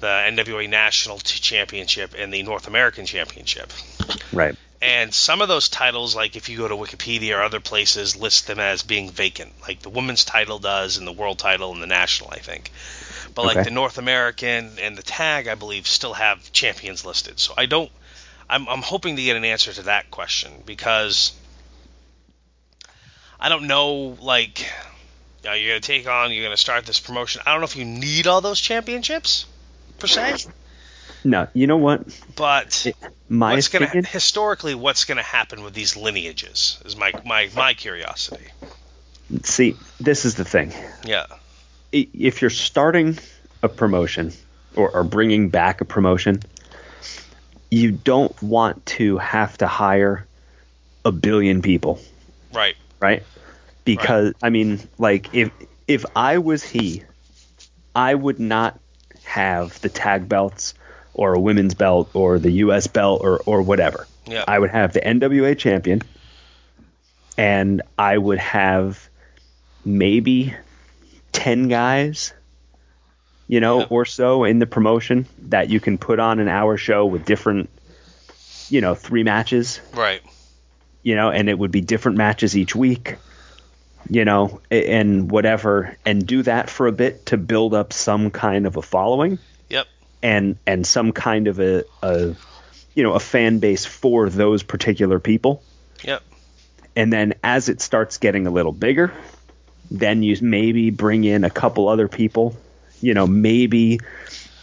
the 0.00 0.06
NWA 0.06 0.68
National 0.68 1.18
Championship, 1.18 2.14
and 2.18 2.32
the 2.32 2.42
North 2.42 2.66
American 2.66 3.06
Championship. 3.06 3.72
Right. 4.32 4.56
And 4.82 5.12
some 5.12 5.42
of 5.42 5.48
those 5.48 5.68
titles, 5.68 6.16
like 6.16 6.36
if 6.36 6.48
you 6.48 6.56
go 6.56 6.66
to 6.66 6.74
Wikipedia 6.74 7.36
or 7.36 7.42
other 7.42 7.60
places, 7.60 8.16
list 8.16 8.46
them 8.46 8.58
as 8.58 8.82
being 8.82 9.10
vacant. 9.10 9.52
Like 9.60 9.80
the 9.80 9.90
women's 9.90 10.24
title 10.24 10.58
does, 10.58 10.96
and 10.96 11.06
the 11.06 11.12
world 11.12 11.38
title, 11.38 11.72
and 11.72 11.82
the 11.82 11.86
national, 11.86 12.30
I 12.30 12.38
think. 12.38 12.72
But 13.34 13.44
like 13.44 13.64
the 13.64 13.70
North 13.70 13.98
American 13.98 14.78
and 14.80 14.96
the 14.96 15.02
tag, 15.02 15.48
I 15.48 15.54
believe, 15.54 15.86
still 15.86 16.14
have 16.14 16.50
champions 16.52 17.04
listed. 17.04 17.38
So 17.38 17.54
I 17.56 17.66
don't. 17.66 17.90
I'm, 18.48 18.68
I'm 18.68 18.82
hoping 18.82 19.14
to 19.14 19.22
get 19.22 19.36
an 19.36 19.44
answer 19.44 19.72
to 19.74 19.82
that 19.82 20.10
question 20.10 20.50
because 20.66 21.32
I 23.40 23.48
don't 23.48 23.66
know. 23.66 24.16
Like, 24.20 24.60
you 25.42 25.48
know, 25.48 25.54
you're 25.54 25.70
gonna 25.70 25.80
take 25.80 26.06
on, 26.06 26.32
you're 26.32 26.44
gonna 26.44 26.56
start 26.56 26.84
this 26.86 27.00
promotion. 27.00 27.42
I 27.46 27.52
don't 27.52 27.60
know 27.60 27.64
if 27.66 27.76
you 27.76 27.84
need 27.84 28.26
all 28.26 28.40
those 28.40 28.60
championships 28.60 29.46
per 29.98 30.06
se, 30.06 30.46
No, 31.24 31.48
you 31.54 31.66
know 31.66 31.76
what? 31.78 32.02
but 32.36 32.86
My 33.28 33.54
what's 33.54 33.68
gonna 33.68 33.88
historically 34.06 34.74
what's 34.74 35.04
gonna 35.04 35.22
happen 35.22 35.62
with 35.62 35.74
these 35.74 35.96
lineages 35.96 36.78
is 36.84 36.96
my 36.96 37.12
my 37.24 37.48
my 37.56 37.74
curiosity. 37.74 38.46
See, 39.42 39.76
this 39.98 40.24
is 40.24 40.34
the 40.34 40.44
thing. 40.44 40.72
Yeah. 41.04 41.26
If 41.92 42.40
you're 42.40 42.50
starting 42.50 43.18
a 43.62 43.68
promotion 43.68 44.32
or, 44.76 44.90
or 44.90 45.04
bringing 45.04 45.50
back 45.50 45.80
a 45.80 45.84
promotion, 45.84 46.42
you 47.70 47.92
don't 47.92 48.40
want 48.42 48.84
to 48.86 49.18
have 49.18 49.56
to 49.58 49.66
hire 49.66 50.26
a 51.04 51.12
billion 51.12 51.62
people, 51.62 52.00
Right. 52.52 52.76
Right? 53.00 53.22
Because 53.84 54.34
I 54.42 54.50
mean, 54.50 54.80
like 54.98 55.34
if 55.34 55.50
if 55.88 56.04
I 56.14 56.38
was 56.38 56.62
he, 56.62 57.02
I 57.94 58.14
would 58.14 58.38
not 58.38 58.78
have 59.24 59.80
the 59.80 59.88
tag 59.88 60.28
belts 60.28 60.74
or 61.14 61.34
a 61.34 61.40
women's 61.40 61.74
belt 61.74 62.10
or 62.14 62.38
the 62.38 62.50
US 62.64 62.86
belt 62.86 63.22
or 63.24 63.40
or 63.46 63.62
whatever. 63.62 64.06
Yeah. 64.26 64.44
I 64.46 64.58
would 64.58 64.70
have 64.70 64.92
the 64.92 65.00
NWA 65.00 65.58
champion 65.58 66.02
and 67.36 67.82
I 67.98 68.16
would 68.16 68.38
have 68.38 69.08
maybe 69.84 70.54
10 71.32 71.68
guys 71.68 72.32
you 73.48 73.60
know 73.60 73.80
Yeah. 73.80 73.86
or 73.90 74.04
so 74.04 74.44
in 74.44 74.58
the 74.58 74.66
promotion 74.66 75.26
that 75.48 75.70
you 75.70 75.80
can 75.80 75.96
put 75.98 76.20
on 76.20 76.38
an 76.38 76.48
hour 76.48 76.76
show 76.76 77.06
with 77.06 77.24
different 77.24 77.70
you 78.68 78.80
know 78.80 78.94
three 78.94 79.22
matches 79.24 79.80
right. 79.94 80.20
You 81.02 81.14
know, 81.16 81.30
and 81.30 81.48
it 81.48 81.58
would 81.58 81.70
be 81.70 81.80
different 81.80 82.18
matches 82.18 82.56
each 82.56 82.74
week, 82.76 83.16
you 84.08 84.24
know, 84.24 84.60
and 84.70 85.30
whatever, 85.30 85.96
and 86.04 86.26
do 86.26 86.42
that 86.42 86.68
for 86.70 86.86
a 86.86 86.92
bit 86.92 87.26
to 87.26 87.36
build 87.36 87.74
up 87.74 87.92
some 87.92 88.30
kind 88.30 88.66
of 88.66 88.76
a 88.76 88.82
following 88.82 89.38
Yep. 89.68 89.86
and 90.22 90.56
and 90.66 90.86
some 90.86 91.12
kind 91.12 91.48
of 91.48 91.60
a, 91.60 91.84
a 92.02 92.34
you 92.94 93.02
know 93.02 93.12
a 93.14 93.20
fan 93.20 93.58
base 93.60 93.84
for 93.86 94.28
those 94.28 94.62
particular 94.62 95.18
people. 95.20 95.62
Yep. 96.04 96.22
And 96.96 97.12
then 97.12 97.34
as 97.44 97.68
it 97.68 97.80
starts 97.80 98.18
getting 98.18 98.46
a 98.46 98.50
little 98.50 98.72
bigger, 98.72 99.12
then 99.90 100.22
you 100.22 100.36
maybe 100.40 100.90
bring 100.90 101.24
in 101.24 101.44
a 101.44 101.50
couple 101.50 101.88
other 101.88 102.08
people. 102.08 102.56
You 103.00 103.14
know, 103.14 103.26
maybe 103.26 104.00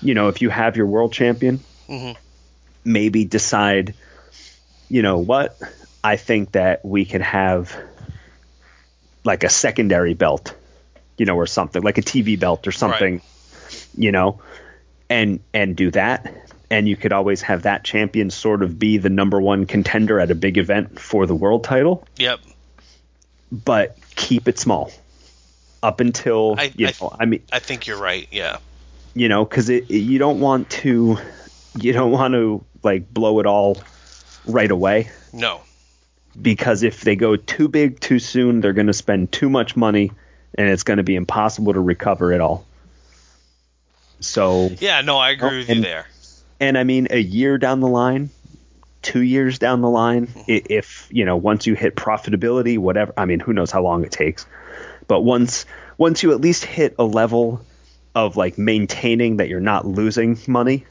you 0.01 0.13
know 0.13 0.27
if 0.27 0.41
you 0.41 0.49
have 0.49 0.75
your 0.77 0.85
world 0.87 1.13
champion, 1.13 1.59
Mhm. 1.89 2.15
maybe 2.83 3.23
decide, 3.25 3.93
you 4.89 5.01
know 5.01 5.17
what, 5.19 5.57
I 6.03 6.15
think 6.17 6.53
that 6.53 6.83
we 6.85 7.05
could 7.05 7.21
have 7.21 7.75
like 9.23 9.43
a 9.43 9.49
secondary 9.49 10.13
belt, 10.13 10.55
you 11.17 11.25
know, 11.25 11.35
or 11.35 11.47
something 11.47 11.81
like 11.81 11.97
a 11.97 12.01
TV 12.01 12.39
belt 12.39 12.67
or 12.67 12.71
something, 12.71 13.21
you 13.97 14.11
know, 14.11 14.39
and 15.09 15.39
and 15.53 15.75
do 15.75 15.91
that. 15.91 16.33
And 16.69 16.87
you 16.87 16.97
could 16.97 17.13
always 17.13 17.41
have 17.43 17.63
that 17.63 17.83
champion 17.85 18.29
sort 18.29 18.61
of 18.61 18.77
be 18.77 18.97
the 18.97 19.09
number 19.09 19.39
one 19.39 19.65
contender 19.65 20.19
at 20.19 20.31
a 20.31 20.35
big 20.35 20.57
event 20.57 20.99
for 20.99 21.25
the 21.25 21.35
world 21.35 21.63
title, 21.63 22.05
Yep. 22.17 22.39
but 23.51 23.97
keep 24.15 24.47
it 24.49 24.59
small 24.59 24.91
up 25.81 25.99
until 26.01 26.55
I- 26.57 26.73
you 26.75 26.87
I-. 26.87 27.15
I 27.21 27.25
mean, 27.25 27.43
I 27.51 27.59
think 27.59 27.87
you're 27.87 27.99
right. 27.99 28.27
Yeah. 28.31 28.57
you 29.13 29.29
know, 29.29 29.45
because 29.45 29.69
it, 29.69 29.89
it- 29.89 29.99
you 29.99 30.19
don't 30.19 30.39
want 30.39 30.69
to, 30.71 31.17
you 31.79 31.93
don't 31.93 32.11
want 32.11 32.33
to 32.33 32.63
like 32.83 33.11
blow 33.13 33.39
it 33.39 33.45
all 33.45 33.77
right 34.45 34.69
away. 34.69 35.09
No. 35.33 35.61
Because 36.39 36.83
if 36.83 37.01
they 37.01 37.15
go 37.15 37.35
too 37.35 37.67
big 37.67 37.99
too 37.99 38.19
soon, 38.19 38.61
they're 38.61 38.73
going 38.73 38.87
to 38.87 38.93
spend 38.93 39.31
too 39.31 39.49
much 39.49 39.75
money, 39.75 40.11
and 40.55 40.69
it's 40.69 40.83
going 40.83 40.97
to 40.97 41.03
be 41.03 41.15
impossible 41.15 41.73
to 41.73 41.79
recover 41.79 42.31
it 42.31 42.41
all. 42.41 42.65
So, 44.19 44.69
Yeah. 44.79 45.01
No, 45.01 45.17
I 45.17 45.31
agree 45.31 45.59
with 45.59 45.69
you 45.69 45.81
there. 45.81 46.07
and 46.59 46.77
I 46.77 46.83
mean, 46.83 47.07
a 47.11 47.19
year 47.19 47.57
down 47.57 47.79
the 47.79 47.87
line, 47.87 48.29
two 49.01 49.21
years 49.21 49.59
down 49.59 49.81
the 49.81 49.89
line, 49.89 50.27
mm-hmm. 50.27 50.51
i 50.51 50.61
if 50.69 51.07
you 51.11 51.25
know, 51.25 51.37
once 51.37 51.67
you 51.67 51.75
hit 51.75 51.95
profitability, 51.95 52.77
whatever. 52.77 53.13
I 53.17 53.25
mean, 53.25 53.39
who 53.39 53.53
knows 53.53 53.71
how 53.71 53.81
long 53.81 54.03
it 54.03 54.11
takes, 54.11 54.45
but 55.07 55.21
once 55.21 55.65
once 55.97 56.23
you 56.23 56.31
at 56.33 56.41
least 56.41 56.65
hit 56.65 56.95
a 56.99 57.03
level 57.03 57.61
of 58.13 58.37
like 58.37 58.57
maintaining 58.57 59.37
that 59.37 59.49
you're 59.49 59.59
not 59.59 59.85
losing 59.85 60.37
money, 60.47 60.85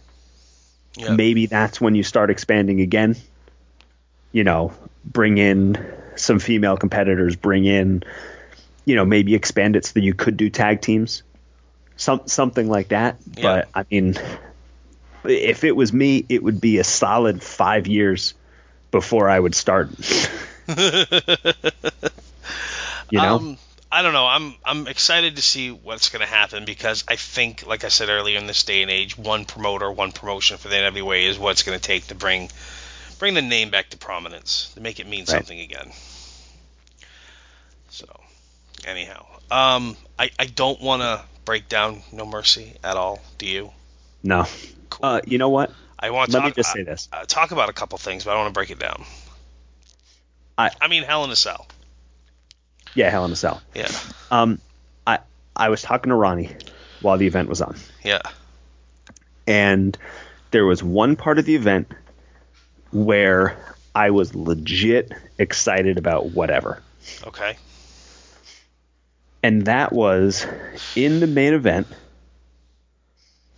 Yep. 0.96 1.16
maybe 1.16 1.46
that's 1.46 1.80
when 1.80 1.94
you 1.94 2.02
start 2.02 2.30
expanding 2.30 2.80
again. 2.80 3.16
You 4.32 4.44
know, 4.44 4.72
bring 5.06 5.38
in 5.38 5.92
some 6.16 6.38
female 6.38 6.76
competitors, 6.76 7.36
bring 7.36 7.64
in, 7.64 8.02
you 8.84 8.96
know, 8.96 9.04
maybe 9.04 9.34
expand 9.34 9.76
it 9.76 9.84
so 9.84 9.92
that 9.94 10.02
you 10.02 10.14
could 10.14 10.36
do 10.36 10.50
tag 10.50 10.80
teams, 10.80 11.22
some 11.96 12.22
something 12.26 12.68
like 12.68 12.88
that. 12.88 13.16
Yeah. 13.36 13.42
But 13.42 13.68
I 13.74 13.84
mean, 13.90 14.16
if 15.24 15.64
it 15.64 15.74
was 15.74 15.92
me, 15.92 16.24
it 16.28 16.42
would 16.42 16.60
be 16.60 16.78
a 16.78 16.84
solid 16.84 17.42
five 17.42 17.86
years 17.86 18.34
before 18.90 19.28
I 19.28 19.38
would 19.38 19.54
start. 19.54 19.90
you 20.68 20.76
know, 23.12 23.36
Um, 23.36 23.58
I 23.90 24.02
don't 24.02 24.12
know. 24.12 24.26
I'm 24.26 24.54
I'm 24.64 24.88
excited 24.88 25.36
to 25.36 25.42
see 25.42 25.70
what's 25.70 26.08
going 26.08 26.20
to 26.20 26.26
happen 26.26 26.64
because 26.64 27.04
I 27.08 27.16
think, 27.16 27.66
like 27.66 27.84
I 27.84 27.88
said 27.88 28.08
earlier, 28.08 28.38
in 28.38 28.46
this 28.46 28.64
day 28.64 28.82
and 28.82 28.90
age, 28.90 29.16
one 29.16 29.44
promoter, 29.44 29.90
one 29.90 30.12
promotion 30.12 30.56
for 30.58 30.68
the 30.68 30.74
NWA 30.74 31.28
is 31.28 31.38
what's 31.38 31.62
going 31.62 31.78
to 31.78 31.82
take 31.82 32.08
to 32.08 32.14
bring 32.14 32.50
bring 33.18 33.34
the 33.34 33.42
name 33.42 33.70
back 33.70 33.90
to 33.90 33.96
prominence, 33.98 34.72
to 34.74 34.80
make 34.80 35.00
it 35.00 35.06
mean 35.08 35.26
something 35.26 35.58
again. 35.60 35.90
So, 37.90 38.06
anyhow, 38.84 39.24
um, 39.50 39.96
I 40.18 40.30
I 40.38 40.46
don't 40.46 40.80
want 40.80 41.02
to 41.02 41.22
break 41.44 41.68
down 41.68 42.02
No 42.12 42.26
Mercy 42.26 42.74
at 42.84 42.96
all. 42.96 43.20
Do 43.38 43.46
you? 43.46 43.70
no. 44.22 44.44
Cool. 44.90 45.04
Uh, 45.06 45.20
you 45.26 45.38
know 45.38 45.48
what? 45.48 45.72
I 45.98 46.10
want 46.10 46.30
to 46.30 46.36
let 46.36 46.44
me 46.44 46.50
talk, 46.50 46.56
just 46.56 46.70
uh, 46.70 46.74
say 46.74 46.82
this. 46.84 47.08
uh, 47.12 47.24
talk 47.26 47.50
about 47.50 47.68
a 47.70 47.72
couple 47.72 47.98
things, 47.98 48.24
but 48.24 48.30
I 48.30 48.34
don't 48.34 48.44
want 48.44 48.54
to 48.54 48.58
break 48.58 48.70
it 48.70 48.78
down. 48.78 49.02
I- 50.56 50.70
I 50.80 50.86
mean, 50.88 51.02
Hell 51.02 51.24
in 51.24 51.30
a 51.30 51.36
Cell. 51.36 51.66
Yeah, 52.94 53.10
Hell 53.10 53.24
in 53.24 53.32
a 53.32 53.36
Cell. 53.36 53.60
Yeah. 53.74 53.88
Um, 54.30 54.60
I 55.06 55.18
I 55.56 55.68
was 55.70 55.82
talking 55.82 56.10
to 56.10 56.14
Ronnie 56.14 56.54
while 57.00 57.18
the 57.18 57.26
event 57.26 57.48
was 57.48 57.60
on. 57.62 57.76
Yeah. 58.04 58.22
and 59.46 59.96
there 60.50 60.64
was 60.64 60.82
one 60.82 61.16
part 61.16 61.38
of 61.38 61.44
the 61.44 61.54
event 61.56 61.90
where 62.92 63.56
I 63.94 64.10
was 64.10 64.34
legit 64.34 65.12
excited 65.38 65.98
about 65.98 66.30
whatever. 66.30 66.82
Okay. 67.26 67.56
And 69.42 69.66
that 69.66 69.92
was 69.92 70.46
in 70.94 71.20
the 71.20 71.26
main 71.26 71.54
event 71.54 71.86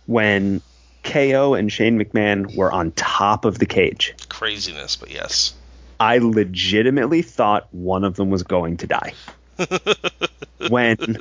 when 0.05 0.61
KO 1.03 1.55
and 1.55 1.71
Shane 1.71 1.99
McMahon 1.99 2.55
were 2.55 2.71
on 2.71 2.91
top 2.91 3.45
of 3.45 3.57
the 3.57 3.65
cage. 3.65 4.13
Craziness, 4.29 4.95
but 4.95 5.11
yes. 5.11 5.53
I 5.99 6.19
legitimately 6.19 7.21
thought 7.21 7.67
one 7.71 8.03
of 8.03 8.15
them 8.15 8.29
was 8.29 8.43
going 8.43 8.77
to 8.77 8.87
die. 8.87 9.13
when 10.69 11.17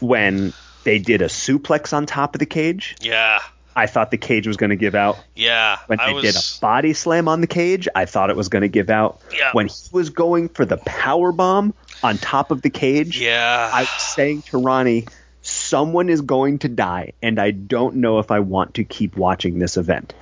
when 0.00 0.52
they 0.84 0.98
did 0.98 1.20
a 1.22 1.26
suplex 1.26 1.92
on 1.92 2.06
top 2.06 2.34
of 2.34 2.38
the 2.38 2.46
cage, 2.46 2.96
Yeah. 3.00 3.40
I 3.76 3.86
thought 3.86 4.10
the 4.10 4.16
cage 4.18 4.46
was 4.46 4.56
going 4.56 4.70
to 4.70 4.76
give 4.76 4.94
out. 4.94 5.18
Yeah. 5.34 5.78
When 5.86 6.00
I 6.00 6.06
they 6.08 6.12
was, 6.14 6.22
did 6.24 6.34
a 6.36 6.60
body 6.60 6.94
slam 6.94 7.28
on 7.28 7.42
the 7.42 7.46
cage, 7.46 7.86
I 7.94 8.06
thought 8.06 8.30
it 8.30 8.36
was 8.36 8.48
going 8.48 8.62
to 8.62 8.68
give 8.68 8.88
out. 8.90 9.20
Yeah. 9.32 9.50
When 9.52 9.68
he 9.68 9.74
was 9.92 10.10
going 10.10 10.48
for 10.48 10.64
the 10.64 10.78
power 10.78 11.30
bomb 11.30 11.74
on 12.02 12.16
top 12.16 12.50
of 12.50 12.62
the 12.62 12.70
cage, 12.70 13.20
Yeah. 13.20 13.70
I 13.72 13.82
was 13.82 14.02
saying 14.02 14.42
to 14.42 14.58
Ronnie, 14.58 15.06
someone 15.42 16.08
is 16.08 16.22
going 16.22 16.58
to 16.60 16.68
die, 16.68 17.12
and 17.22 17.38
I 17.38 17.50
don't 17.50 17.96
know 17.96 18.18
if 18.18 18.30
I 18.30 18.40
want 18.40 18.74
to 18.74 18.84
keep 18.84 19.16
watching 19.16 19.58
this 19.58 19.76
event. 19.76 20.14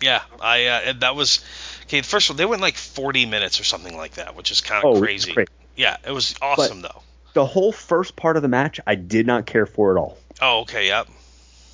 Yeah, 0.00 0.22
I 0.40 0.66
uh, 0.66 0.92
that 1.00 1.16
was 1.16 1.44
okay. 1.84 2.02
First 2.02 2.28
of 2.28 2.34
all, 2.34 2.38
they 2.38 2.44
went 2.46 2.60
like 2.60 2.76
40 2.76 3.26
minutes 3.26 3.60
or 3.60 3.64
something 3.64 3.96
like 3.96 4.14
that, 4.14 4.36
which 4.36 4.50
is 4.50 4.60
kind 4.60 4.84
of 4.84 4.96
Oh, 4.96 5.00
crazy. 5.00 5.34
Yeah, 5.76 5.96
it 6.06 6.10
was 6.12 6.34
awesome 6.42 6.82
though. 6.82 7.02
The 7.34 7.46
whole 7.46 7.72
first 7.72 8.16
part 8.16 8.36
of 8.36 8.42
the 8.42 8.48
match, 8.48 8.80
I 8.86 8.94
did 8.96 9.26
not 9.26 9.46
care 9.46 9.64
for 9.64 9.96
at 9.96 10.00
all. 10.00 10.18
Oh, 10.40 10.60
okay, 10.62 10.88
yep. 10.88 11.08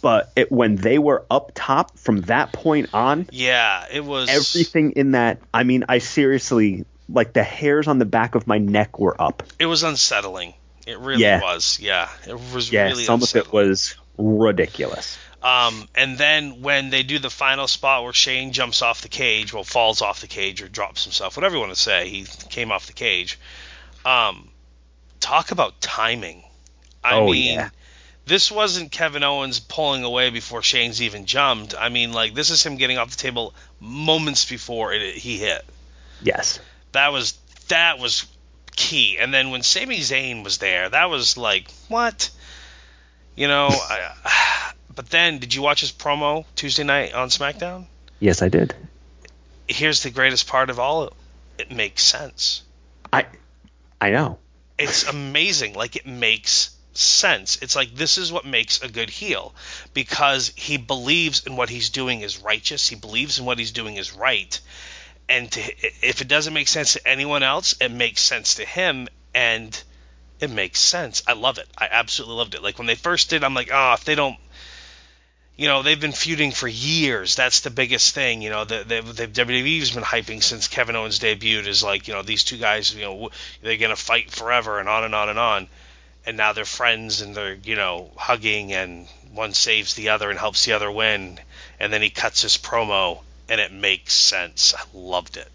But 0.00 0.31
it, 0.37 0.52
when 0.52 0.76
they 0.76 0.99
were 0.99 1.25
up 1.31 1.52
top 1.55 1.99
from 1.99 2.21
that 2.23 2.52
point 2.52 2.90
on, 2.95 3.26
Yeah, 3.33 3.85
it 3.90 4.05
was 4.05 4.28
everything 4.28 4.93
in 4.93 5.12
that, 5.12 5.40
I 5.52 5.64
mean, 5.64 5.85
I 5.88 5.99
seriously, 5.99 6.85
like 7.09 7.33
the 7.33 7.43
hairs 7.43 7.88
on 7.88 7.99
the 7.99 8.05
back 8.05 8.35
of 8.35 8.47
my 8.47 8.59
neck 8.59 8.99
were 8.99 9.21
up. 9.21 9.43
It 9.59 9.67
was 9.67 9.83
unsettling. 9.83 10.55
It 10.87 10.99
really 10.99 11.23
Yeah. 11.23 11.40
was. 11.40 11.78
Yeah, 11.81 12.09
it 12.26 12.38
was 12.55 12.71
Yeah, 12.71 12.85
really 12.88 13.05
some 13.05 13.23
of 13.23 13.35
it 13.35 13.52
was 13.52 13.97
ridiculous. 14.17 15.19
Um, 15.43 15.88
and 15.95 16.19
then 16.19 16.62
when 16.62 16.90
they 16.90 17.02
do 17.02 17.19
the 17.19 17.31
final 17.31 17.69
spot 17.69 18.02
where 18.02 18.12
Shane 18.12 18.52
jumps 18.52 18.83
off 18.83 19.02
the 19.02 19.09
cage, 19.09 19.52
well, 19.52 19.64
falls 19.64 20.02
off 20.02 20.21
the 20.21 20.26
cage 20.26 20.62
or 20.62 20.69
drops 20.69 21.05
himself, 21.05 21.37
whatever 21.37 21.55
you 21.55 21.61
want 21.61 21.75
to 21.75 21.81
say, 21.81 22.09
he 22.09 22.25
came 22.50 22.73
off 22.73 22.87
the 22.87 22.93
cage. 22.93 23.38
Um, 24.05 24.49
talk 25.21 25.50
about 25.52 25.81
timing. 25.81 26.43
I 27.05 27.14
Oh, 27.17 27.31
mean, 27.31 27.55
yeah. 27.55 27.71
This 28.28 28.52
wasn't 28.52 28.92
Kevin 28.92 29.23
Owens 29.23 29.58
pulling 29.58 30.04
away 30.04 30.30
before 30.30 30.62
Shane's 30.62 31.02
even 31.02 31.25
jumped. 31.25 31.75
I 31.78 31.88
mean, 31.88 32.12
like 32.12 32.35
this 32.35 32.50
is 32.50 32.64
him 32.64 32.76
getting 32.76 32.99
off 32.99 33.11
the 33.11 33.16
table 33.16 33.54
moments 33.80 34.44
before 34.44 34.92
it, 34.92 35.14
he 35.14 35.38
hit. 35.38 35.64
Yes. 36.23 36.61
That 36.92 37.12
was 37.12 37.38
that 37.68 37.99
was 37.99 38.26
key. 38.76 39.18
And 39.18 39.32
then 39.32 39.50
when 39.50 39.62
Sami 39.62 39.99
Zayn 39.99 40.44
was 40.44 40.58
there, 40.58 40.88
that 40.88 41.11
was 41.11 41.37
like 41.37 41.70
what, 41.88 42.30
you 43.35 43.49
know. 43.49 43.68
I, 43.73 44.73
but 44.94 45.11
then, 45.11 45.38
did 45.38 45.54
you 45.54 45.62
watch 45.62 45.80
his 45.80 45.92
promo 45.92 46.44
Tuesday 46.54 46.85
night 46.85 47.14
on 47.14 47.28
SmackDown? 47.28 47.87
Yes, 48.20 48.42
I 48.42 48.49
did. 48.49 48.75
Here's 49.66 50.02
the 50.02 50.11
greatest 50.11 50.47
part 50.49 50.70
of 50.70 50.78
all: 50.78 51.12
it 51.58 51.70
makes 51.70 52.02
sense. 52.02 52.62
I 53.12 53.26
I 54.00 54.11
know. 54.11 54.38
It's 54.78 55.08
amazing. 55.08 55.75
Like 55.75 55.97
it 55.97 56.06
makes 56.06 56.70
sense. 57.00 57.59
It's 57.62 57.76
like 57.76 57.95
this 57.95 58.19
is 58.19 58.33
what 58.33 58.45
makes 58.45 58.83
a 58.83 58.88
good 58.88 59.11
heel 59.11 59.55
because 59.95 60.52
he 60.57 60.76
believes 60.76 61.47
in 61.47 61.57
what 61.57 61.71
he's 61.71 61.90
doing 61.90 62.21
is 62.23 62.38
righteous. 62.38 62.88
He 62.88 62.97
believes 62.97 63.38
in 63.38 63.45
what 63.45 63.59
he's 63.59 63.73
doing 63.73 63.97
is 63.97 64.14
right. 64.14 64.59
And 65.28 65.50
to, 65.52 65.61
if 66.07 66.21
it 66.21 66.28
doesn't 66.28 66.55
make 66.55 66.69
sense 66.69 66.95
to 66.95 67.07
anyone 67.07 67.43
else, 67.43 67.75
it 67.81 67.90
makes 67.90 68.23
sense 68.23 68.55
to 68.55 68.64
him 68.64 69.09
and 69.35 69.81
it 70.40 70.50
makes 70.50 70.81
sense. 70.81 71.23
I 71.26 71.35
love 71.35 71.59
it. 71.59 71.69
I 71.76 71.88
absolutely 71.90 72.37
loved 72.37 72.55
it. 72.55 72.62
Like 72.62 72.78
when 72.78 72.87
they 72.87 72.95
first 72.95 73.31
did, 73.31 73.45
I'm 73.45 73.55
like, 73.55 73.71
oh, 73.73 73.93
if 73.95 74.04
they 74.04 74.15
don't 74.15 74.39
you 75.58 75.67
know 75.67 75.82
they've 75.82 76.00
been 76.00 76.13
feuding 76.13 76.52
for 76.52 76.69
years. 76.69 77.34
That's 77.34 77.61
the 77.61 77.71
biggest 77.71 78.15
thing. 78.15 78.41
You 78.43 78.50
know, 78.50 78.65
the, 78.65 78.84
the, 78.84 79.26
the 79.26 79.26
WWE's 79.26 79.91
been 79.91 80.04
hyping 80.04 80.43
since 80.43 80.69
Kevin 80.69 80.95
Owens 80.95 81.19
debuted 81.19 81.67
is 81.67 81.82
like 81.82 82.06
you 82.06 82.15
know 82.15 82.23
these 82.23 82.45
two 82.45 82.56
guys. 82.56 82.95
You 82.95 83.02
know, 83.02 83.30
they're 83.61 83.76
gonna 83.76 83.97
fight 83.97 84.30
forever 84.30 84.78
and 84.78 84.89
on 84.89 85.04
and 85.04 85.15
on 85.15 85.28
and 85.28 85.39
on. 85.39 85.69
And 86.28 86.36
now 86.36 86.52
they're 86.52 86.64
friends 86.64 87.23
and 87.23 87.34
they're 87.34 87.54
you 87.54 87.75
know 87.75 88.10
hugging 88.17 88.73
and 88.73 89.06
one 89.32 89.54
saves 89.54 89.95
the 89.95 90.10
other 90.10 90.30
and 90.30 90.38
helps 90.38 90.64
the 90.64 90.73
other 90.73 90.91
win. 90.91 91.41
And 91.80 91.93
then 91.93 92.02
he 92.02 92.10
cuts 92.10 92.43
his 92.43 92.58
promo 92.58 93.21
and 93.49 93.60
it 93.60 93.73
makes 93.73 94.12
sense. 94.12 94.75
I 94.76 94.82
loved 94.93 95.36
it. 95.36 95.49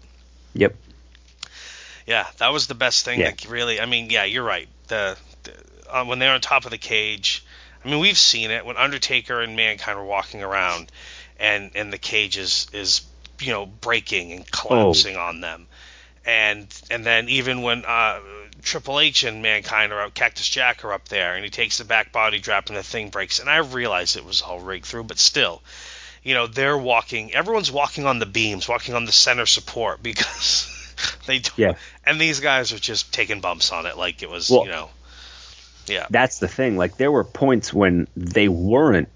Yep. 0.54 0.74
Yeah, 2.06 2.26
that 2.38 2.52
was 2.52 2.66
the 2.66 2.74
best 2.74 3.04
thing. 3.04 3.20
Yeah. 3.20 3.30
That 3.30 3.48
really, 3.48 3.80
I 3.80 3.86
mean, 3.86 4.10
yeah, 4.10 4.24
you're 4.24 4.44
right. 4.44 4.68
The, 4.88 5.16
the 5.44 5.52
uh, 5.90 6.04
when 6.04 6.18
they're 6.18 6.34
on 6.34 6.40
top 6.40 6.64
of 6.64 6.70
the 6.70 6.78
cage, 6.78 7.44
I 7.84 7.88
mean, 7.88 8.00
we've 8.00 8.18
seen 8.18 8.50
it 8.50 8.66
when 8.66 8.76
Undertaker 8.76 9.40
and 9.40 9.56
Mankind 9.56 9.98
were 9.98 10.04
walking 10.04 10.42
around, 10.42 10.90
and 11.38 11.70
and 11.74 11.92
the 11.92 11.98
cage 11.98 12.36
is 12.36 12.66
is 12.72 13.02
you 13.40 13.52
know 13.52 13.66
breaking 13.66 14.32
and 14.32 14.50
collapsing 14.50 15.16
on 15.16 15.40
them, 15.40 15.66
and 16.26 16.66
and 16.90 17.04
then 17.04 17.28
even 17.28 17.62
when 17.62 17.84
uh, 17.84 18.20
Triple 18.62 19.00
H 19.00 19.24
and 19.24 19.42
Mankind 19.42 19.92
are 19.92 20.00
out, 20.00 20.14
Cactus 20.14 20.48
Jack 20.48 20.84
are 20.84 20.92
up 20.92 21.08
there, 21.08 21.34
and 21.34 21.44
he 21.44 21.50
takes 21.50 21.78
the 21.78 21.84
back 21.84 22.12
body 22.12 22.38
drop 22.38 22.68
and 22.68 22.76
the 22.76 22.82
thing 22.82 23.10
breaks, 23.10 23.38
and 23.38 23.48
I 23.50 23.58
realize 23.58 24.16
it 24.16 24.24
was 24.24 24.42
all 24.42 24.60
rigged 24.60 24.86
through, 24.86 25.04
but 25.04 25.18
still. 25.18 25.62
You 26.22 26.32
know, 26.32 26.46
they're 26.46 26.78
walking. 26.78 27.34
Everyone's 27.34 27.70
walking 27.70 28.06
on 28.06 28.18
the 28.18 28.24
beams, 28.24 28.66
walking 28.66 28.94
on 28.94 29.04
the 29.04 29.12
center 29.12 29.44
support 29.44 30.02
because 30.02 30.66
they 31.26 31.40
don't. 31.40 31.58
Yeah. 31.58 31.74
And 32.06 32.18
these 32.18 32.40
guys 32.40 32.72
are 32.72 32.78
just 32.78 33.12
taking 33.12 33.40
bumps 33.42 33.72
on 33.72 33.84
it 33.84 33.98
like 33.98 34.22
it 34.22 34.30
was, 34.30 34.48
Well- 34.48 34.64
you 34.64 34.70
know. 34.70 34.88
Yeah. 35.86 36.06
That's 36.08 36.38
the 36.38 36.48
thing. 36.48 36.78
Like 36.78 36.96
there 36.96 37.12
were 37.12 37.24
points 37.24 37.74
when 37.74 38.08
they 38.16 38.48
weren't 38.48 39.10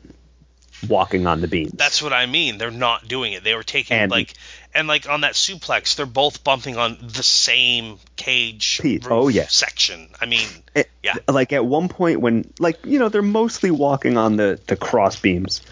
walking 0.87 1.27
on 1.27 1.41
the 1.41 1.49
beams. 1.49 1.73
That's 1.73 2.03
what 2.03 2.13
I 2.13 2.27
mean. 2.27 2.59
They're 2.59 2.71
not 2.71 3.09
doing 3.09 3.33
it. 3.33 3.43
They 3.43 3.55
were 3.55 3.63
taking 3.63 3.97
And- 3.97 4.11
like 4.11 4.35
and 4.75 4.87
like 4.89 5.09
on 5.09 5.23
that 5.23 5.33
suplex, 5.35 5.97
they're 5.97 6.07
both 6.07 6.45
bumping 6.45 6.77
on 6.77 6.99
the 7.01 7.23
same 7.23 7.99
cage 8.17 8.81
oh, 9.11 9.29
yeah. 9.29 9.47
section. 9.49 10.09
I 10.21 10.27
mean, 10.27 10.47
It- 10.75 10.91
yeah. 11.03 11.15
Like 11.27 11.53
at 11.53 11.65
one 11.65 11.89
point 11.89 12.21
when 12.21 12.53
like 12.59 12.85
you 12.85 12.99
know 12.99 13.09
they're 13.09 13.23
mostly 13.23 13.71
walking 13.71 14.17
on 14.19 14.37
the 14.37 14.61
the 14.67 14.77
cross 14.77 15.19
beams, 15.19 15.63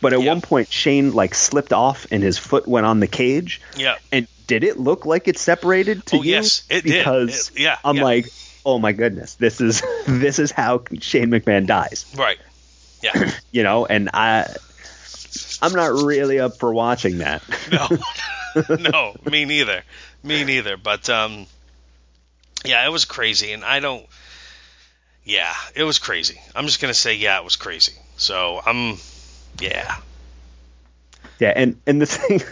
but 0.00 0.12
at 0.12 0.20
Yeah. 0.22 0.32
one 0.32 0.40
point 0.40 0.70
Shane 0.70 1.12
like 1.12 1.34
slipped 1.34 1.72
off 1.72 2.06
and 2.10 2.22
his 2.22 2.38
foot 2.38 2.66
went 2.68 2.86
on 2.86 3.00
the 3.00 3.08
cage. 3.08 3.60
yeah. 3.76 3.96
And 4.12 4.28
did 4.46 4.62
it 4.62 4.78
look 4.78 5.06
like 5.06 5.26
it 5.26 5.38
separated 5.38 6.04
to 6.06 6.16
Oh, 6.18 6.22
you? 6.22 6.32
yes, 6.32 6.64
it 6.68 6.82
did. 6.84 6.98
because 6.98 7.50
It- 7.54 7.60
yeah, 7.60 7.78
I'm 7.84 7.96
yeah. 7.96 8.04
like, 8.04 8.26
oh 8.66 8.78
my 8.78 8.92
goodness, 8.92 9.34
this 9.36 9.60
is 9.60 9.82
this 10.06 10.38
is 10.38 10.50
how 10.52 10.82
Shane 11.00 11.30
McMahon 11.30 11.66
dies. 11.66 12.06
Right. 12.16 12.38
Yeah. 13.02 13.30
You 13.52 13.62
know, 13.62 13.86
and 13.86 14.10
I 14.12 14.46
I'm 15.62 15.72
not 15.72 15.92
really 16.04 16.38
up 16.40 16.58
for 16.58 16.72
watching 16.74 17.18
that. 17.18 17.42
No. 17.72 17.88
no, 18.78 19.14
me 19.30 19.44
neither. 19.44 19.82
Me 20.22 20.44
neither. 20.44 20.76
But 20.76 21.08
um 21.08 21.46
yeah, 22.64 22.86
it 22.86 22.90
was 22.90 23.04
crazy 23.04 23.52
and 23.52 23.64
I 23.64 23.80
don't 23.80 24.06
yeah, 25.24 25.54
it 25.74 25.84
was 25.84 25.98
crazy. 25.98 26.40
I'm 26.54 26.66
just 26.66 26.80
gonna 26.80 26.94
say 26.94 27.14
yeah, 27.14 27.38
it 27.38 27.44
was 27.44 27.56
crazy. 27.56 27.94
So 28.16 28.60
I'm 28.64 28.96
yeah. 29.60 29.96
Yeah, 31.38 31.52
and 31.54 31.80
and 31.86 32.00
the 32.00 32.06
thing, 32.14 32.42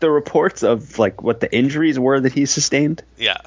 the 0.00 0.10
reports 0.10 0.62
of 0.62 0.98
like 0.98 1.22
what 1.22 1.40
the 1.40 1.54
injuries 1.54 1.98
were 1.98 2.20
that 2.20 2.32
he 2.32 2.46
sustained. 2.46 3.02
Yeah. 3.16 3.38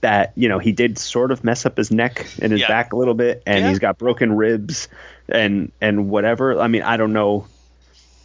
That 0.00 0.32
you 0.34 0.48
know 0.48 0.58
he 0.58 0.72
did 0.72 0.98
sort 0.98 1.30
of 1.30 1.44
mess 1.44 1.64
up 1.66 1.76
his 1.76 1.90
neck 1.92 2.26
and 2.40 2.50
his 2.52 2.62
Yeah. 2.62 2.68
back 2.68 2.92
a 2.92 2.96
little 2.96 3.14
bit, 3.14 3.42
and 3.46 3.62
Yeah. 3.64 3.68
he's 3.68 3.78
got 3.78 3.98
broken 3.98 4.34
ribs 4.36 4.88
and 5.28 5.70
and 5.80 6.08
whatever. 6.10 6.58
I 6.60 6.66
mean, 6.68 6.82
I 6.82 6.96
don't 6.96 7.12
know 7.12 7.46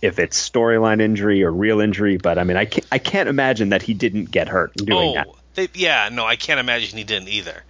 if 0.01 0.19
it's 0.19 0.49
storyline 0.49 1.01
injury 1.01 1.43
or 1.43 1.51
real 1.51 1.79
injury, 1.81 2.17
but 2.17 2.38
I 2.38 2.43
mean, 2.43 2.57
I 2.57 2.65
can't 2.65 2.86
I 2.91 2.99
can't 2.99 3.29
imagine 3.29 3.69
that 3.69 3.81
he 3.81 3.93
didn't 3.93 4.31
get 4.31 4.47
hurt 4.47 4.73
doing 4.75 5.10
oh, 5.10 5.13
that. 5.13 5.27
They, 5.55 5.69
yeah, 5.73 6.10
no, 6.12 6.25
I 6.25 6.36
can't 6.36 6.60
imagine 6.60 6.97
he 6.97 7.03
didn't 7.03 7.29
either. 7.29 7.63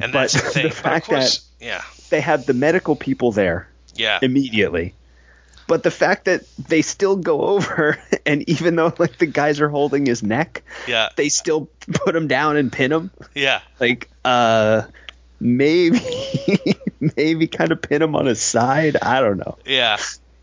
And 0.00 0.12
But 0.12 0.32
that's 0.32 0.34
the 0.34 0.40
the 0.44 0.50
thing. 0.50 0.66
of 0.66 0.74
fact 0.74 1.06
course, 1.06 1.48
yeah, 1.60 1.82
They 2.10 2.20
had 2.20 2.46
the 2.46 2.54
medical 2.54 2.96
people 2.96 3.32
there 3.32 3.68
yeah, 3.94 4.18
immediately. 4.22 4.94
But 5.68 5.84
the 5.84 5.90
fact 5.92 6.24
that 6.24 6.44
they 6.56 6.82
still 6.82 7.16
go 7.16 7.40
over, 7.42 7.98
and 8.26 8.48
even 8.48 8.76
though 8.76 8.92
like 8.98 9.18
the 9.18 9.26
guys 9.26 9.60
are 9.60 9.68
holding 9.68 10.06
his 10.06 10.22
neck, 10.22 10.62
yeah, 10.88 11.10
they 11.16 11.28
still 11.28 11.68
put 11.92 12.16
him 12.16 12.28
down 12.28 12.56
and 12.56 12.72
pin 12.72 12.92
him. 12.92 13.10
yeah, 13.34 13.60
like 13.78 14.08
uh 14.24 14.82
maybe 15.42 16.00
maybe 17.16 17.48
kind 17.48 17.72
of 17.72 17.82
pin 17.82 18.00
him 18.00 18.14
on 18.14 18.26
his 18.26 18.40
side 18.40 18.96
i 19.02 19.20
don't 19.20 19.38
know 19.38 19.58
yeah. 19.66 19.98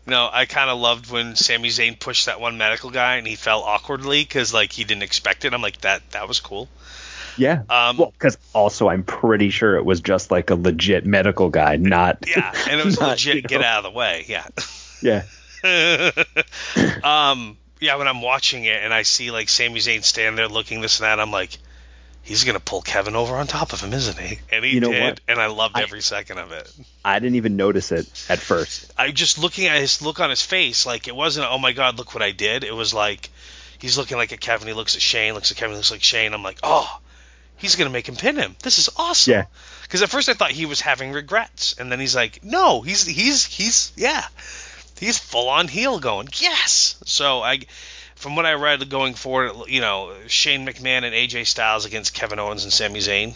No, 0.06 0.28
I 0.32 0.46
kind 0.46 0.70
of 0.70 0.78
loved 0.78 1.10
when 1.10 1.36
Sami 1.36 1.68
Zayn 1.68 1.98
pushed 1.98 2.26
that 2.26 2.40
one 2.40 2.58
medical 2.58 2.90
guy 2.90 3.16
and 3.16 3.26
he 3.26 3.36
fell 3.36 3.62
awkwardly 3.62 4.22
because 4.22 4.52
like 4.52 4.72
he 4.72 4.84
didn't 4.84 5.02
expect 5.04 5.44
it. 5.44 5.54
I'm 5.54 5.62
like 5.62 5.80
that. 5.82 6.02
That 6.12 6.26
was 6.26 6.40
cool. 6.40 6.68
yeah 7.38 7.62
Um, 7.68 7.96
well 7.96 8.10
because 8.18 8.36
also 8.52 8.88
i'm 8.88 9.04
pretty 9.04 9.50
sure 9.50 9.76
it 9.76 9.84
was 9.84 10.00
just 10.00 10.30
like 10.32 10.50
a 10.50 10.56
legit 10.56 11.06
medical 11.06 11.48
guy 11.48 11.76
not 11.76 12.18
Yeah, 12.26 12.52
and 12.68 12.80
it 12.80 12.84
was 12.84 12.98
not, 13.00 13.10
legit. 13.10 13.36
you 13.36 13.42
Get 13.42 13.62
out 13.62 13.84
of 13.84 13.92
the 13.92 13.96
way. 13.96 14.24
Yeah. 14.26 14.46
yeah 15.02 15.22
um, 17.04 17.56
yeah, 17.80 17.96
when 17.96 18.08
I'm 18.08 18.22
watching 18.22 18.64
it 18.64 18.82
and 18.82 18.92
I 18.92 19.02
see 19.02 19.30
like 19.30 19.48
Sami 19.48 19.78
Zayn 19.80 20.02
stand 20.04 20.36
there 20.38 20.48
looking 20.48 20.80
this 20.80 21.00
and 21.00 21.04
that, 21.04 21.20
I'm 21.20 21.30
like, 21.30 21.56
he's 22.22 22.44
gonna 22.44 22.60
pull 22.60 22.82
Kevin 22.82 23.16
over 23.16 23.34
on 23.36 23.46
top 23.46 23.72
of 23.72 23.80
him, 23.80 23.92
isn't 23.92 24.18
he? 24.18 24.38
And 24.52 24.64
he 24.64 24.72
You 24.72 24.80
know 24.80 24.92
did, 24.92 25.02
what? 25.02 25.20
and 25.28 25.40
I 25.40 25.46
loved 25.46 25.76
I- 25.76 25.82
every 25.82 26.02
second 26.02 26.38
of 26.38 26.52
it. 26.52 26.70
I 27.04 27.18
didn't 27.18 27.36
even 27.36 27.56
notice 27.56 27.92
it 27.92 28.06
at 28.28 28.38
first. 28.38 28.92
I 28.98 29.10
just 29.10 29.38
looking 29.38 29.66
at 29.66 29.80
his 29.80 30.02
look 30.02 30.20
on 30.20 30.30
his 30.30 30.42
face, 30.42 30.86
like 30.86 31.08
it 31.08 31.16
wasn't, 31.16 31.46
oh 31.50 31.58
my 31.58 31.72
god, 31.72 31.98
look 31.98 32.14
what 32.14 32.22
I 32.22 32.30
did. 32.32 32.62
It 32.64 32.74
was 32.74 32.92
like 32.94 33.30
he's 33.78 33.96
looking 33.96 34.16
like 34.18 34.32
at 34.32 34.40
Kevin, 34.40 34.68
he 34.68 34.74
looks 34.74 34.94
at 34.96 35.02
Shane, 35.02 35.34
looks 35.34 35.50
at 35.50 35.56
Kevin, 35.56 35.76
looks 35.76 35.90
like 35.90 36.02
Shane. 36.02 36.34
I'm 36.34 36.42
like, 36.42 36.58
oh, 36.62 37.00
he's 37.56 37.76
gonna 37.76 37.90
make 37.90 38.08
him 38.08 38.16
pin 38.16 38.36
him. 38.36 38.54
This 38.62 38.78
is 38.78 38.90
awesome. 38.96 39.32
Yeah. 39.32 39.44
Because 39.82 40.02
at 40.02 40.10
first 40.10 40.28
I 40.28 40.34
thought 40.34 40.50
he 40.52 40.66
was 40.66 40.80
having 40.80 41.12
regrets, 41.12 41.74
and 41.78 41.90
then 41.90 41.98
he's 41.98 42.14
like, 42.14 42.44
no, 42.44 42.80
he's 42.82 43.04
he's 43.06 43.44
he's 43.44 43.92
yeah, 43.96 44.24
he's 45.00 45.18
full 45.18 45.48
on 45.48 45.66
heel 45.68 45.98
going 45.98 46.28
yes. 46.34 46.96
So 47.06 47.40
I, 47.42 47.60
from 48.20 48.36
what 48.36 48.44
I 48.44 48.52
read 48.52 48.86
going 48.90 49.14
forward, 49.14 49.68
you 49.68 49.80
know, 49.80 50.14
Shane 50.26 50.66
McMahon 50.66 51.04
and 51.04 51.14
AJ 51.14 51.46
Styles 51.46 51.86
against 51.86 52.12
Kevin 52.12 52.38
Owens 52.38 52.64
and 52.64 52.72
Sami 52.72 53.00
Zayn. 53.00 53.34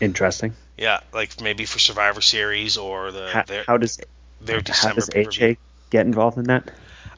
Interesting. 0.00 0.52
Yeah, 0.76 1.00
like 1.14 1.40
maybe 1.40 1.64
for 1.64 1.78
Survivor 1.78 2.20
Series 2.20 2.76
or 2.76 3.12
the 3.12 3.30
How, 3.30 3.42
their, 3.44 3.64
how 3.66 3.78
does 3.78 3.98
their 4.42 4.56
how 4.56 4.62
December 4.62 4.94
does 4.96 5.08
pay-per-view. 5.08 5.46
AJ 5.48 5.56
get 5.88 6.04
involved 6.04 6.36
in 6.36 6.44
that? 6.44 6.70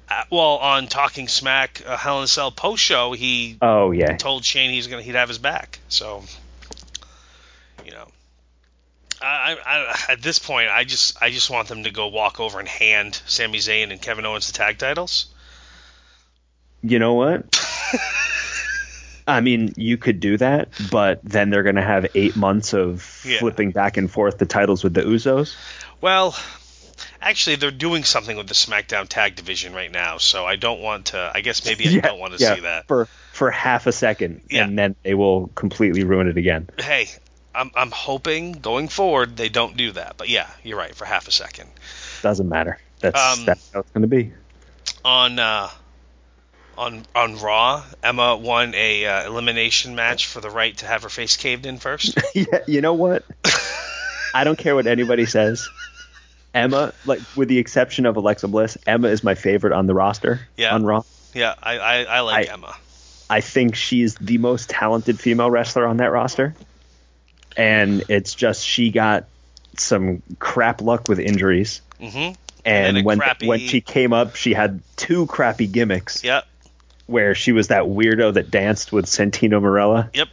Uh, 0.09 0.23
well, 0.31 0.59
on 0.59 0.87
Talking 0.87 1.27
Smack, 1.27 1.83
uh, 1.85 1.97
Hell 1.97 2.19
in 2.19 2.25
a 2.25 2.29
Cell 2.29 2.53
post 2.53 2.81
show, 2.81 3.13
he 3.13 3.59
Oh 3.61 3.91
yeah, 3.91 4.17
told 4.17 4.45
Shane 4.45 4.71
he's 4.71 4.87
gonna 4.87 5.03
he'd 5.03 5.17
have 5.17 5.29
his 5.29 5.39
back. 5.39 5.81
So, 5.89 6.23
you 7.85 7.91
know, 7.91 8.07
I, 9.21 9.57
I, 9.67 9.73
I 9.73 10.13
at 10.13 10.23
this 10.23 10.39
point, 10.39 10.71
I 10.71 10.85
just 10.85 11.21
I 11.21 11.31
just 11.31 11.51
want 11.51 11.67
them 11.67 11.83
to 11.83 11.91
go 11.91 12.07
walk 12.07 12.39
over 12.39 12.61
and 12.61 12.69
hand 12.69 13.21
Sami 13.27 13.59
Zayn 13.59 13.91
and 13.91 14.01
Kevin 14.01 14.25
Owens 14.25 14.47
the 14.47 14.53
tag 14.53 14.79
titles. 14.79 15.27
You 16.83 16.99
know 16.99 17.15
what? 17.15 17.45
I 19.27 19.41
mean, 19.43 19.75
you 19.77 19.99
could 19.99 20.21
do 20.21 20.39
that, 20.39 20.71
but 20.91 21.21
then 21.23 21.51
they're 21.51 21.63
going 21.63 21.77
to 21.77 21.83
have 21.83 22.07
eight 22.15 22.35
months 22.35 22.73
of 22.73 23.23
Yeah. 23.27 23.41
flipping 23.41 23.73
back 23.73 23.97
and 23.99 24.11
forth 24.11 24.39
the 24.39 24.47
titles 24.47 24.83
with 24.83 24.95
the 24.95 25.03
Usos. 25.03 25.55
Well, 26.01 26.35
actually, 27.21 27.57
they're 27.57 27.71
doing 27.71 28.05
something 28.05 28.37
with 28.39 28.47
the 28.49 28.55
SmackDown 28.55 29.07
tag 29.07 29.37
division 29.37 29.75
right 29.75 29.93
now, 29.93 30.17
so 30.17 30.47
I 30.47 30.57
don't 30.57 30.81
want 30.81 31.07
to. 31.07 31.31
I 31.35 31.43
guess 31.43 31.63
maybe 31.67 31.87
I 31.89 32.01
don't 32.09 32.19
want 32.19 32.39
to 32.39 32.43
yeah, 32.43 32.55
see 32.55 32.61
that. 32.63 32.87
for 32.89 33.07
for 33.33 33.51
half 33.51 33.87
a 33.87 33.93
second, 33.93 34.41
Yeah. 34.49 34.65
and 34.65 34.79
then 34.79 34.97
they 35.03 35.15
will 35.15 35.49
completely 35.49 36.05
ruin 36.05 36.27
it 36.29 36.39
again. 36.39 36.71
Hey, 36.79 37.09
I'm 37.55 37.71
I'm 37.75 37.91
hoping 37.91 38.53
going 38.53 38.89
forward 38.89 39.37
they 39.37 39.51
don't 39.51 39.77
do 39.77 39.93
that. 39.93 40.15
But 40.17 40.31
yeah, 40.31 40.49
you're 40.65 40.79
right 40.79 40.95
for 40.95 41.05
half 41.05 41.29
a 41.29 41.33
second. 41.33 41.69
Doesn't 42.23 42.49
matter. 42.49 42.79
That's 43.01 43.39
Um, 43.41 43.45
that's 43.45 43.71
how 43.75 43.81
it's 43.81 43.91
going 43.91 44.03
to 44.03 44.09
be. 44.09 44.33
on 45.05 45.39
uh, 45.39 45.69
on 46.79 47.03
on 47.15 47.37
Raw, 47.39 47.85
Emma 48.03 48.37
won 48.37 48.75
a 48.75 49.05
uh, 49.05 49.27
elimination 49.27 49.95
match 49.95 50.27
for 50.27 50.41
the 50.41 50.49
right 50.51 50.77
to 50.79 50.87
have 50.87 51.03
her 51.03 51.09
face 51.09 51.37
caved 51.37 51.67
in 51.67 51.79
first. 51.79 52.19
yeah, 52.35 52.61
you 52.67 52.81
know 52.81 52.95
what? 52.95 53.25
I 54.35 54.45
don't 54.45 54.59
care 54.59 54.75
what 54.75 54.87
anybody 54.87 55.27
says. 55.27 55.69
Emma, 56.55 56.93
like 57.05 57.21
with 57.37 57.49
the 57.49 57.59
exception 57.59 58.07
of 58.07 58.17
Alexa 58.17 58.49
Bliss, 58.49 58.79
Emma 58.87 59.09
is 59.09 59.23
my 59.23 59.35
favorite 59.35 59.73
on 59.73 59.87
the 59.87 59.95
roster. 59.95 60.41
Yeah. 60.57 60.75
On 60.75 60.85
Raw, 60.85 61.03
yeah, 61.35 61.55
I 61.63 61.79
I, 61.79 62.03
I 62.05 62.21
like 62.21 62.49
I- 62.49 62.53
Emma. 62.53 62.75
I 63.31 63.43
think 63.43 63.75
she's 63.75 64.15
the 64.15 64.39
most 64.39 64.71
talented 64.71 65.21
female 65.21 65.51
wrestler 65.51 65.87
on 65.87 65.99
that 65.99 66.13
roster. 66.13 66.55
And 67.59 68.05
it's 68.09 68.35
just 68.35 68.65
she 68.65 68.91
got 68.91 69.27
some 69.77 70.23
crap 70.39 70.81
luck 70.81 71.09
with 71.09 71.19
injuries. 71.19 71.83
hmm 72.01 72.07
And, 72.17 72.37
then 72.65 72.97
a 72.97 73.03
when 73.03 73.19
crappy- 73.19 73.47
when 73.47 73.59
she 73.61 73.81
came 73.83 74.13
up, 74.15 74.35
she 74.37 74.55
had 74.55 74.81
two 74.97 75.27
crappy 75.27 75.67
gimmicks 75.67 76.25
Yep, 76.25 76.47
where 77.09 77.35
she 77.35 77.51
was 77.51 77.69
that 77.69 77.83
weirdo 77.83 78.35
that 78.35 78.51
danced 78.53 78.93
with 78.93 79.07
Santino 79.07 79.61
Marella, 79.61 80.11
yep. 80.15 80.29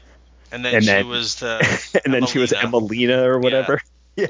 And 0.51 0.63
then 0.63 0.75
And 0.75 0.83
she 0.83 0.89
then- 0.91 1.07
was 1.07 1.35
the 1.35 1.99
and 2.05 2.13
then 2.13 2.27
she 2.27 2.37
was 2.37 2.51
Emmalina. 2.51 3.25
Or 3.25 3.39
whatever. 3.39 3.81
Yeah. 4.15 4.27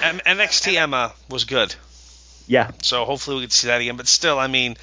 M- 0.00 0.20
NXT 0.20 0.74
Emma 0.76 1.12
was 1.28 1.44
good, 1.44 1.74
Yeah. 2.46 2.70
so 2.82 3.04
hopefully 3.04 3.36
we 3.38 3.42
can 3.44 3.50
see 3.50 3.66
that 3.66 3.80
again. 3.80 3.96
But 3.96 4.06
still, 4.06 4.38
I 4.38 4.46
mean, 4.46 4.76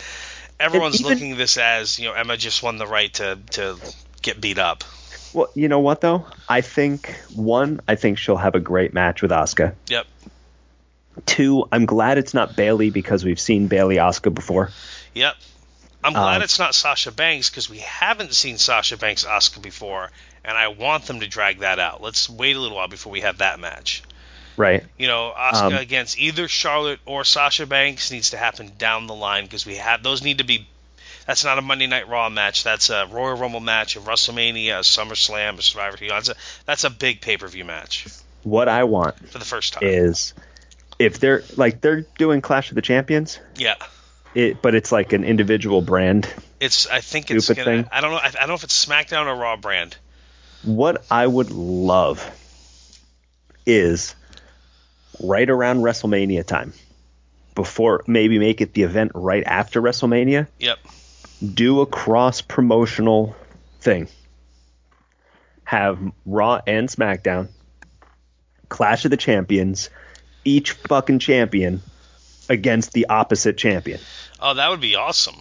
everyone's 0.59 0.99
even- 0.99 1.11
looking 1.13 1.31
at 1.33 1.37
this 1.37 1.57
as 1.57 1.99
you 1.99 2.09
know 2.09 2.13
Emma 2.13 2.35
just 2.35 2.61
won 2.63 2.77
the 2.77 2.87
right 2.87 3.13
to 3.13 3.37
to 3.51 3.77
get 4.21 4.41
beat 4.41 4.57
up. 4.57 4.83
Well, 5.33 5.47
you 5.53 5.67
know 5.69 5.79
what 5.79 6.01
though? 6.01 6.25
I 6.49 6.59
think 6.61 7.15
one, 7.33 7.79
I 7.87 7.95
think 7.95 8.17
she'll 8.17 8.35
have 8.37 8.55
a 8.55 8.59
great 8.59 8.93
match 8.93 9.21
with 9.21 9.31
Asuka. 9.31 9.75
Yep. 9.87 10.05
Two, 11.25 11.65
I'm 11.71 11.85
glad 11.85 12.17
it's 12.17 12.33
not 12.33 12.55
Bayley 12.57 12.89
because 12.89 13.23
we've 13.23 13.39
seen 13.39 13.67
Bayley 13.67 13.95
Asuka 13.95 14.33
before. 14.33 14.71
Yep. 15.13 15.35
I'm 16.05 16.13
glad 16.13 16.37
Um, 16.37 16.41
it's 16.43 16.59
not 16.59 16.75
Sasha 16.75 17.11
Banks 17.11 17.49
because 17.49 17.69
we 17.69 17.79
haven't 17.79 18.33
seen 18.33 18.57
Sasha 18.57 18.95
Banks 18.95 19.25
Asuka 19.25 19.61
before, 19.61 20.11
and 20.43 20.55
I 20.57 20.67
want 20.69 21.05
them 21.05 21.19
to 21.21 21.27
drag 21.27 21.59
that 21.59 21.79
out. 21.79 22.01
Let's 22.01 22.29
wait 22.29 22.55
a 22.55 22.59
little 22.59 22.77
while 22.77 22.87
before 22.87 23.11
we 23.11 23.21
have 23.21 23.39
that 23.39 23.59
match. 23.59 24.03
Right. 24.55 24.83
You 24.97 25.07
know, 25.07 25.33
Asuka 25.37 25.65
Um, 25.65 25.73
against 25.73 26.17
either 26.19 26.47
Charlotte 26.47 26.99
or 27.05 27.23
Sasha 27.25 27.65
Banks 27.65 28.11
needs 28.11 28.29
to 28.29 28.37
happen 28.37 28.71
down 28.77 29.07
the 29.07 29.15
line 29.15 29.45
because 29.45 29.65
we 29.65 29.77
have 29.77 30.03
those 30.03 30.21
need 30.23 30.37
to 30.37 30.43
be. 30.43 30.67
That's 31.25 31.43
not 31.43 31.57
a 31.57 31.61
Monday 31.63 31.87
Night 31.87 32.07
Raw 32.07 32.29
match. 32.29 32.63
That's 32.63 32.91
a 32.91 33.07
Royal 33.09 33.35
Rumble 33.35 33.59
match, 33.59 33.95
a 33.95 33.99
WrestleMania, 33.99 34.77
a 34.77 34.81
SummerSlam, 34.83 35.57
a 35.57 35.61
Survivor 35.63 35.97
Series. 35.97 36.29
That's 36.67 36.83
a 36.83 36.89
big 36.91 37.19
pay 37.19 37.37
per 37.37 37.47
view 37.47 37.65
match 37.65 38.05
What 38.43 38.69
I 38.69 38.83
want 38.83 39.27
for 39.29 39.39
the 39.39 39.45
first 39.45 39.73
time. 39.73 39.83
is 39.83 40.35
if 40.99 41.19
they're 41.19 41.43
like 41.57 41.81
they're 41.81 42.05
doing 42.19 42.41
Clash 42.41 42.69
of 42.69 42.75
the 42.75 42.81
Champions, 42.83 43.39
yeah, 43.57 43.73
it, 44.35 44.61
but 44.61 44.75
it's 44.75 44.91
like 44.91 45.13
an 45.13 45.23
individual 45.23 45.81
brand. 45.81 46.27
it's. 46.59 46.87
I 46.87 47.01
think 47.01 47.31
it's 47.31 47.47
gonna. 47.49 47.63
thing. 47.63 47.87
I 47.91 48.01
don't 48.01 48.11
know. 48.11 48.17
I, 48.17 48.27
I 48.27 48.31
don't 48.31 48.49
know 48.49 48.53
if 48.55 48.63
it's 48.63 48.85
SmackDown 48.85 49.25
or 49.25 49.35
Raw 49.35 49.55
brand. 49.57 49.97
What 50.63 51.05
I 51.09 51.25
would 51.25 51.51
love 51.51 52.29
is 53.65 54.15
right 55.21 55.49
around 55.49 55.79
WrestleMania 55.79 56.45
time, 56.45 56.73
before 57.55 58.03
maybe 58.07 58.37
make 58.39 58.61
it 58.61 58.73
the 58.73 58.83
event 58.83 59.11
right 59.15 59.43
after 59.45 59.81
WrestleMania, 59.81 60.47
Yep. 60.59 60.79
do 61.53 61.81
a 61.81 61.85
cross 61.85 62.41
promotional 62.41 63.35
thing. 63.79 64.07
Have 65.63 65.99
Raw 66.25 66.61
and 66.67 66.89
SmackDown, 66.89 67.47
Clash 68.69 69.05
of 69.05 69.11
the 69.11 69.17
Champions, 69.17 69.89
each 70.43 70.71
fucking 70.73 71.19
champion 71.19 71.81
against 72.49 72.93
the 72.93 73.07
opposite 73.07 73.57
champion. 73.57 73.99
Oh, 74.39 74.53
that 74.53 74.69
would 74.69 74.81
be 74.81 74.95
awesome. 74.95 75.35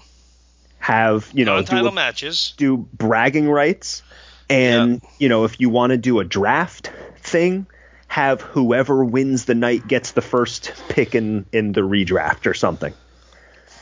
Have, 0.78 1.30
you 1.32 1.44
know, 1.44 1.56
Non-title 1.56 1.84
do, 1.84 1.88
a- 1.88 1.92
matches. 1.92 2.54
do 2.56 2.76
bragging 2.76 3.48
rights. 3.48 4.02
And, 4.50 5.00
you 5.18 5.28
know, 5.30 5.44
if 5.44 5.58
you 5.58 5.70
want 5.70 5.92
to 5.92 5.96
do 5.96 6.20
a 6.20 6.24
draft 6.24 6.92
thing, 7.18 7.66
have 8.08 8.42
whoever 8.42 9.02
wins 9.04 9.46
the 9.46 9.54
night 9.54 9.88
gets 9.88 10.12
the 10.12 10.20
first 10.20 10.72
pick 10.90 11.14
in, 11.14 11.46
in 11.52 11.72
the 11.72 11.80
redraft 11.80 12.46
or 12.46 12.52
something. 12.52 12.92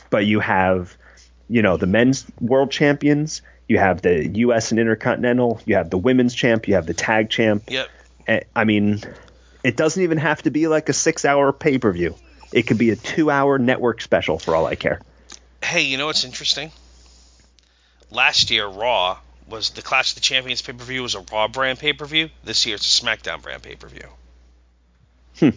But 0.09 0.25
you 0.25 0.39
have, 0.39 0.95
you 1.49 1.61
know, 1.61 1.75
the 1.75 1.87
men's 1.87 2.25
world 2.39 2.71
champions, 2.71 3.41
you 3.67 3.77
have 3.77 4.01
the 4.01 4.25
U.S. 4.27 4.71
and 4.71 4.79
Intercontinental, 4.79 5.59
you 5.65 5.75
have 5.75 5.89
the 5.89 5.97
women's 5.97 6.33
champ, 6.33 6.67
you 6.67 6.75
have 6.75 6.85
the 6.85 6.93
tag 6.93 7.29
champ. 7.29 7.63
Yep. 7.67 7.89
Eh, 8.27 8.39
I 8.55 8.63
mean, 8.63 9.01
it 9.63 9.75
doesn't 9.75 10.01
even 10.01 10.17
have 10.17 10.41
to 10.43 10.51
be 10.51 10.67
like 10.67 10.87
a 10.87 10.93
six 10.93 11.25
hour 11.25 11.51
pay 11.51 11.77
per 11.77 11.91
view. 11.91 12.15
It 12.53 12.67
could 12.67 12.77
be 12.77 12.91
a 12.91 12.95
two 12.95 13.31
hour 13.31 13.57
network 13.57 13.99
special 13.99 14.37
for 14.37 14.55
all 14.55 14.67
I 14.67 14.75
care. 14.75 15.01
Hey, 15.63 15.81
you 15.81 15.97
know 15.97 16.05
what's 16.05 16.23
interesting? 16.23 16.71
Last 18.11 18.51
year, 18.51 18.67
Raw 18.67 19.17
was 19.47 19.71
the 19.71 19.81
Clash 19.81 20.11
of 20.11 20.15
the 20.15 20.21
Champions 20.21 20.61
pay 20.61 20.73
per 20.73 20.83
view 20.83 21.01
was 21.01 21.15
a 21.15 21.25
Raw 21.31 21.47
brand 21.47 21.79
pay 21.79 21.93
per 21.93 22.05
view. 22.05 22.29
This 22.43 22.65
year, 22.67 22.75
it's 22.75 23.01
a 23.01 23.03
SmackDown 23.03 23.41
brand 23.41 23.63
pay 23.63 23.75
per 23.75 23.87
view. 23.87 24.07
Hmm. 25.39 25.49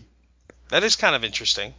That 0.71 0.83
is 0.85 0.97
kind 0.97 1.15
of 1.15 1.23
interesting. 1.23 1.75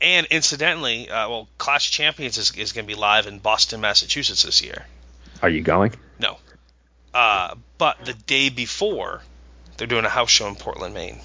And 0.00 0.26
incidentally, 0.26 1.08
uh, 1.08 1.28
well, 1.28 1.48
Clash 1.58 1.88
of 1.88 1.92
Champions 1.92 2.36
is, 2.36 2.50
is 2.56 2.72
going 2.72 2.84
to 2.84 2.92
be 2.92 2.98
live 2.98 3.28
in 3.28 3.38
Boston, 3.38 3.80
Massachusetts 3.80 4.42
this 4.42 4.60
year. 4.60 4.84
Are 5.40 5.48
you 5.48 5.62
going? 5.62 5.94
No. 6.18 6.38
Uh, 7.14 7.54
but 7.78 8.04
the 8.04 8.14
day 8.14 8.48
before, 8.48 9.22
they're 9.76 9.86
doing 9.86 10.04
a 10.04 10.08
house 10.08 10.30
show 10.30 10.48
in 10.48 10.56
Portland, 10.56 10.94
Maine. 10.94 11.20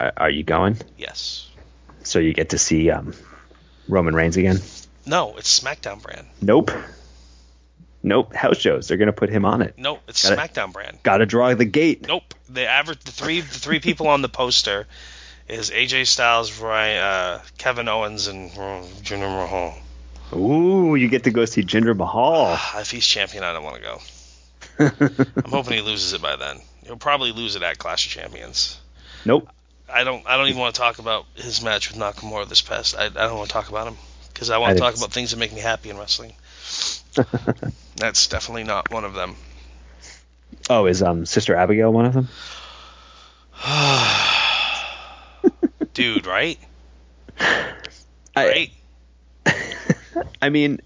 Are, 0.00 0.12
are 0.16 0.30
you 0.30 0.42
going? 0.42 0.76
Yes. 0.96 1.48
So 2.04 2.18
you 2.18 2.32
get 2.32 2.50
to 2.50 2.58
see 2.58 2.90
um, 2.90 3.14
Roman 3.88 4.14
Reigns 4.14 4.36
again? 4.36 4.58
No, 5.06 5.36
it's 5.36 5.60
SmackDown 5.60 6.02
brand. 6.02 6.26
Nope. 6.40 6.70
Nope. 8.02 8.34
House 8.34 8.58
shows. 8.58 8.88
They're 8.88 8.96
gonna 8.96 9.12
put 9.12 9.30
him 9.30 9.44
on 9.44 9.62
it. 9.62 9.74
Nope. 9.76 10.02
it's 10.08 10.28
Got 10.28 10.32
it. 10.32 10.52
SmackDown 10.52 10.72
brand. 10.72 10.98
Got 11.02 11.18
to 11.18 11.26
draw 11.26 11.54
the 11.54 11.64
gate. 11.64 12.06
Nope. 12.06 12.34
The 12.48 12.66
average 12.66 13.00
the 13.00 13.12
three 13.12 13.40
the 13.40 13.48
three 13.58 13.80
people 13.80 14.08
on 14.08 14.22
the 14.22 14.28
poster 14.28 14.86
is 15.48 15.70
AJ 15.70 16.06
Styles, 16.06 16.60
Ryan, 16.60 17.02
uh, 17.02 17.42
Kevin 17.58 17.88
Owens, 17.88 18.26
and 18.26 18.50
uh, 18.52 18.82
Jinder 19.02 19.20
Mahal. 19.20 19.74
Ooh, 20.34 20.96
you 20.96 21.08
get 21.08 21.24
to 21.24 21.30
go 21.30 21.44
see 21.44 21.62
Jinder 21.62 21.96
Mahal. 21.96 22.46
Ah, 22.48 22.80
if 22.80 22.90
he's 22.90 23.06
champion, 23.06 23.44
I 23.44 23.52
don't 23.52 23.62
want 23.62 23.76
to 23.76 23.82
go. 23.82 24.00
I'm 25.44 25.50
hoping 25.50 25.74
he 25.74 25.80
loses 25.82 26.12
it 26.12 26.22
by 26.22 26.34
then. 26.36 26.58
He'll 26.84 26.96
probably 26.96 27.32
lose 27.32 27.54
it 27.56 27.62
at 27.62 27.78
Clash 27.78 28.06
of 28.06 28.12
Champions. 28.12 28.78
nope. 29.24 29.48
I 29.92 30.04
don't. 30.04 30.26
I 30.26 30.36
don't 30.36 30.48
even 30.48 30.60
want 30.60 30.74
to 30.74 30.80
talk 30.80 30.98
about 30.98 31.26
his 31.34 31.62
match 31.62 31.90
with 31.90 32.00
Nakamura 32.00 32.48
this 32.48 32.62
past. 32.62 32.96
I, 32.96 33.06
I 33.06 33.08
don't 33.08 33.36
want 33.36 33.48
to 33.48 33.52
talk 33.52 33.68
about 33.68 33.86
him. 33.88 33.96
because 34.32 34.50
I 34.50 34.58
want 34.58 34.72
I 34.72 34.74
to 34.74 34.80
talk 34.80 34.88
it's- 34.94 35.02
about 35.02 35.12
things 35.12 35.30
that 35.30 35.38
make 35.38 35.52
me 35.52 35.60
happy 35.60 35.90
in 35.90 35.98
wrestling. 35.98 36.32
That's 37.96 38.26
definitely 38.26 38.64
not 38.64 38.90
one 38.90 39.04
of 39.04 39.14
them. 39.14 39.36
Oh, 40.68 40.86
is 40.86 41.02
um 41.02 41.26
Sister 41.26 41.54
Abigail 41.54 41.92
one 41.92 42.06
of 42.06 42.14
them? 42.14 42.28
Dude, 45.94 46.26
right? 46.26 46.58
I, 47.40 47.74
Right? 48.36 48.70
I 50.42 50.50
mean, 50.50 50.80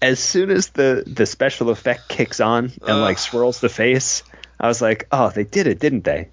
as 0.00 0.18
soon 0.20 0.50
as 0.50 0.68
the 0.70 1.04
the 1.06 1.26
special 1.26 1.70
effect 1.70 2.08
kicks 2.08 2.40
on 2.40 2.72
and 2.86 3.00
like 3.00 3.18
swirls 3.18 3.60
the 3.60 3.68
face, 3.68 4.22
I 4.58 4.68
was 4.68 4.80
like, 4.80 5.06
oh, 5.12 5.30
they 5.30 5.44
did 5.44 5.66
it, 5.66 5.78
didn't 5.78 6.04
they? 6.04 6.28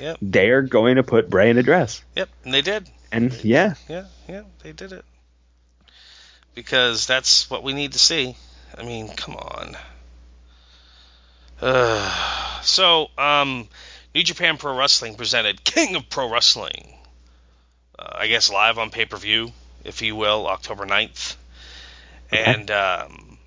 Yep. 0.00 0.18
They're 0.22 0.62
going 0.62 0.96
to 0.96 1.02
put 1.02 1.28
Bray 1.28 1.50
in 1.50 1.58
a 1.58 1.62
dress, 1.62 2.02
Yep. 2.16 2.28
And 2.44 2.54
they 2.54 2.62
did. 2.62 2.88
and 3.12 3.32
yeah, 3.44 3.74
Yeah, 3.88 4.06
yeah, 4.28 4.42
they 4.62 4.72
did 4.72 4.92
it. 4.92 5.04
Because 6.54 7.06
that's 7.06 7.48
what 7.50 7.62
we 7.62 7.72
need 7.72 7.92
to 7.92 7.98
see. 7.98 8.36
I 8.76 8.82
mean, 8.82 9.08
come 9.08 9.36
on. 9.36 9.76
Uh, 11.60 12.60
so, 12.62 13.08
um, 13.18 13.68
New 14.14 14.22
Japan 14.22 14.56
Pro 14.56 14.76
Wrestling 14.76 15.14
presented 15.16 15.62
King 15.64 15.96
of 15.96 16.08
Pro 16.08 16.30
Wrestling. 16.30 16.94
Uh, 17.98 18.16
I 18.20 18.26
guess 18.26 18.50
live 18.50 18.78
on 18.78 18.90
pay 18.90 19.04
per 19.04 19.16
view, 19.16 19.52
if 19.84 20.02
you 20.02 20.16
will, 20.16 20.46
October 20.46 20.86
9th. 20.86 21.36
And 22.32 22.70
um, 22.70 23.38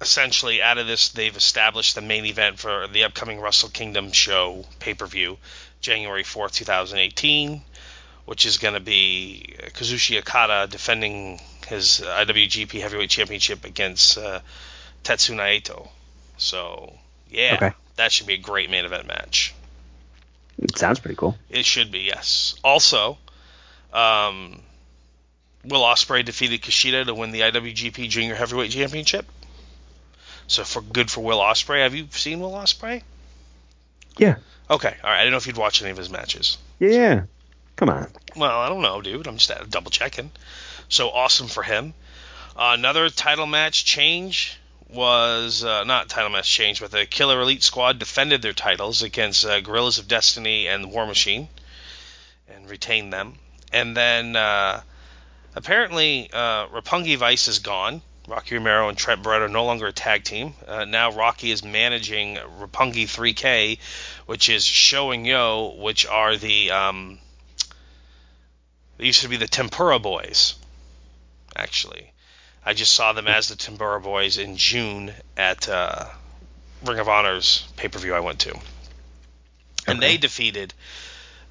essentially, 0.00 0.62
out 0.62 0.78
of 0.78 0.86
this, 0.86 1.10
they've 1.10 1.36
established 1.36 1.94
the 1.94 2.00
main 2.00 2.24
event 2.24 2.58
for 2.58 2.86
the 2.88 3.04
upcoming 3.04 3.40
Wrestle 3.40 3.68
Kingdom 3.68 4.12
show 4.12 4.64
pay 4.80 4.94
per 4.94 5.06
view, 5.06 5.38
January 5.80 6.24
4th, 6.24 6.52
2018 6.54 7.62
which 8.28 8.44
is 8.44 8.58
going 8.58 8.74
to 8.74 8.80
be 8.80 9.54
Kazushi 9.68 10.18
Okada 10.18 10.66
defending 10.70 11.40
his 11.66 12.02
IWGP 12.04 12.78
Heavyweight 12.78 13.08
Championship 13.08 13.64
against 13.64 14.18
uh, 14.18 14.40
Tetsu 15.02 15.34
Naito. 15.34 15.88
So, 16.36 16.92
yeah, 17.30 17.54
Okay. 17.54 17.72
that 17.96 18.12
should 18.12 18.26
be 18.26 18.34
a 18.34 18.38
great 18.38 18.68
main 18.70 18.84
event 18.84 19.06
match. 19.08 19.54
it 20.58 20.76
sounds 20.76 20.98
pretty 20.98 21.16
cool. 21.16 21.38
It 21.48 21.64
should 21.64 21.90
be, 21.90 22.00
yes. 22.00 22.54
Also, 22.62 23.16
um, 23.94 24.60
Will 25.64 25.80
Ospreay 25.80 26.22
defeated 26.22 26.60
Kushida 26.60 27.06
to 27.06 27.14
win 27.14 27.30
the 27.30 27.40
IWGP 27.40 28.10
Junior 28.10 28.34
Heavyweight 28.34 28.72
Championship. 28.72 29.24
So, 30.48 30.64
for 30.64 30.82
good 30.82 31.10
for 31.10 31.24
Will 31.24 31.38
Ospreay. 31.38 31.82
Have 31.82 31.94
you 31.94 32.08
seen 32.10 32.40
Will 32.40 32.52
Ospreay? 32.52 33.02
Yeah, 34.18 34.36
Okay, 34.70 34.94
all 35.02 35.10
right. 35.10 35.16
I 35.16 35.20
didn't 35.20 35.32
know 35.32 35.38
if 35.38 35.46
you'd 35.46 35.56
watch 35.56 35.80
any 35.82 35.90
of 35.90 35.96
his 35.96 36.10
matches. 36.10 36.58
yeah, 36.78 36.90
yeah. 36.90 37.22
Come 37.76 37.90
on. 37.90 38.08
Well, 38.36 38.60
I 38.60 38.68
don't 38.68 38.82
know, 38.82 39.00
dude. 39.00 39.26
I'm 39.28 39.36
just 39.36 39.50
uh, 39.50 39.64
double 39.68 39.90
checking. 39.90 40.30
So 40.88 41.10
awesome 41.10 41.46
for 41.46 41.62
him. 41.62 41.94
Uh, 42.56 42.74
another 42.76 43.08
title 43.08 43.46
match 43.46 43.84
change 43.84 44.58
was 44.90 45.62
uh, 45.62 45.84
not 45.84 46.08
title 46.08 46.30
match 46.30 46.50
change, 46.50 46.80
but 46.80 46.90
the 46.90 47.06
Killer 47.06 47.40
Elite 47.40 47.62
Squad 47.62 47.98
defended 47.98 48.42
their 48.42 48.52
titles 48.52 49.02
against 49.02 49.44
uh, 49.44 49.60
Guerrillas 49.60 49.98
of 49.98 50.08
Destiny 50.08 50.66
and 50.66 50.90
War 50.90 51.06
Machine 51.06 51.48
and 52.52 52.68
retained 52.68 53.12
them. 53.12 53.34
And 53.72 53.96
then 53.96 54.34
uh, 54.34 54.80
apparently 55.54 56.30
uh, 56.32 56.66
Roppongi 56.68 57.16
Vice 57.16 57.48
is 57.48 57.60
gone. 57.60 58.02
Rocky 58.28 58.56
Romero 58.56 58.90
and 58.90 58.98
Trent 58.98 59.22
Barrett 59.22 59.42
are 59.42 59.48
no 59.48 59.64
longer 59.64 59.86
a 59.86 59.92
tag 59.92 60.22
team. 60.22 60.52
Uh, 60.66 60.84
now 60.84 61.12
Rocky 61.12 61.50
is 61.50 61.64
managing 61.64 62.36
Roppongi 62.36 63.04
3K, 63.04 63.78
which 64.26 64.50
is 64.50 64.64
Showing 64.64 65.24
Yo, 65.24 65.76
which 65.78 66.06
are 66.06 66.36
the 66.36 66.70
um, 66.70 67.18
they 68.98 69.06
used 69.06 69.22
to 69.22 69.28
be 69.28 69.36
the 69.36 69.46
Tempura 69.46 69.98
Boys, 69.98 70.56
actually. 71.56 72.12
I 72.66 72.74
just 72.74 72.92
saw 72.92 73.14
them 73.14 73.28
as 73.28 73.48
the 73.48 73.56
Tempura 73.56 74.00
Boys 74.00 74.36
in 74.36 74.56
June 74.56 75.14
at 75.36 75.68
uh, 75.68 76.04
Ring 76.84 76.98
of 76.98 77.08
Honor's 77.08 77.66
pay 77.76 77.88
per 77.88 77.98
view 77.98 78.14
I 78.14 78.20
went 78.20 78.40
to. 78.40 78.58
And 79.86 80.02
they 80.02 80.18
defeated 80.18 80.74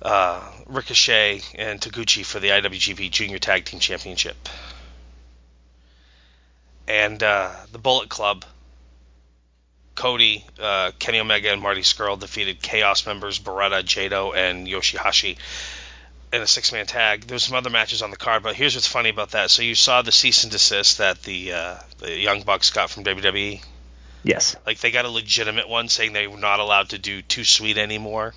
uh, 0.01 0.47
Ricochet 0.67 1.41
and 1.55 1.81
Taguchi 1.81 2.23
for 2.23 2.39
the 2.39 2.49
IWGP 2.49 3.09
Junior 3.09 3.39
Tag 3.39 3.65
Team 3.65 3.79
Championship. 3.79 4.37
And 6.87 7.21
uh, 7.21 7.51
the 7.71 7.79
Bullet 7.79 8.09
Club, 8.09 8.45
Cody, 9.95 10.45
uh, 10.59 10.91
Kenny 10.99 11.19
Omega, 11.19 11.51
and 11.51 11.61
Marty 11.61 11.81
Scurll 11.81 12.19
defeated 12.19 12.61
Chaos 12.61 13.05
members 13.05 13.39
Beretta, 13.39 13.83
Jado, 13.83 14.35
and 14.35 14.67
Yoshihashi 14.67 15.37
in 16.31 16.41
a 16.41 16.47
six 16.47 16.71
man 16.71 16.85
tag. 16.85 17.21
There's 17.21 17.43
some 17.43 17.55
other 17.55 17.69
matches 17.69 18.01
on 18.01 18.11
the 18.11 18.17
card, 18.17 18.43
but 18.43 18.55
here's 18.55 18.75
what's 18.75 18.87
funny 18.87 19.09
about 19.09 19.31
that. 19.31 19.49
So 19.49 19.61
you 19.61 19.75
saw 19.75 20.01
the 20.01 20.11
cease 20.11 20.43
and 20.43 20.51
desist 20.51 20.99
that 20.99 21.23
the 21.23 21.53
uh, 21.53 21.75
the 21.99 22.17
Young 22.17 22.43
Bucks 22.43 22.69
got 22.69 22.89
from 22.89 23.03
WWE. 23.03 23.63
Yes. 24.23 24.55
Like 24.65 24.79
they 24.79 24.91
got 24.91 25.05
a 25.05 25.09
legitimate 25.09 25.69
one 25.69 25.89
saying 25.89 26.13
they 26.13 26.27
were 26.27 26.37
not 26.37 26.59
allowed 26.59 26.89
to 26.89 26.97
do 26.97 27.21
Too 27.21 27.43
Sweet 27.43 27.77
anymore, 27.77 28.33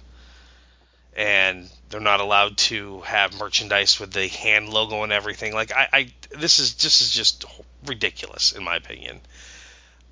and 1.16 1.68
they're 1.88 2.00
not 2.00 2.20
allowed 2.20 2.58
to 2.58 3.00
have 3.00 3.38
merchandise 3.38 3.98
with 3.98 4.12
the 4.12 4.28
hand 4.28 4.68
logo 4.68 5.02
and 5.02 5.12
everything. 5.12 5.52
Like 5.52 5.72
I, 5.72 5.88
I 5.92 6.12
this 6.30 6.58
is 6.58 6.74
this 6.74 7.00
is 7.00 7.12
just 7.12 7.44
ridiculous 7.86 8.52
in 8.52 8.62
my 8.64 8.76
opinion. 8.76 9.20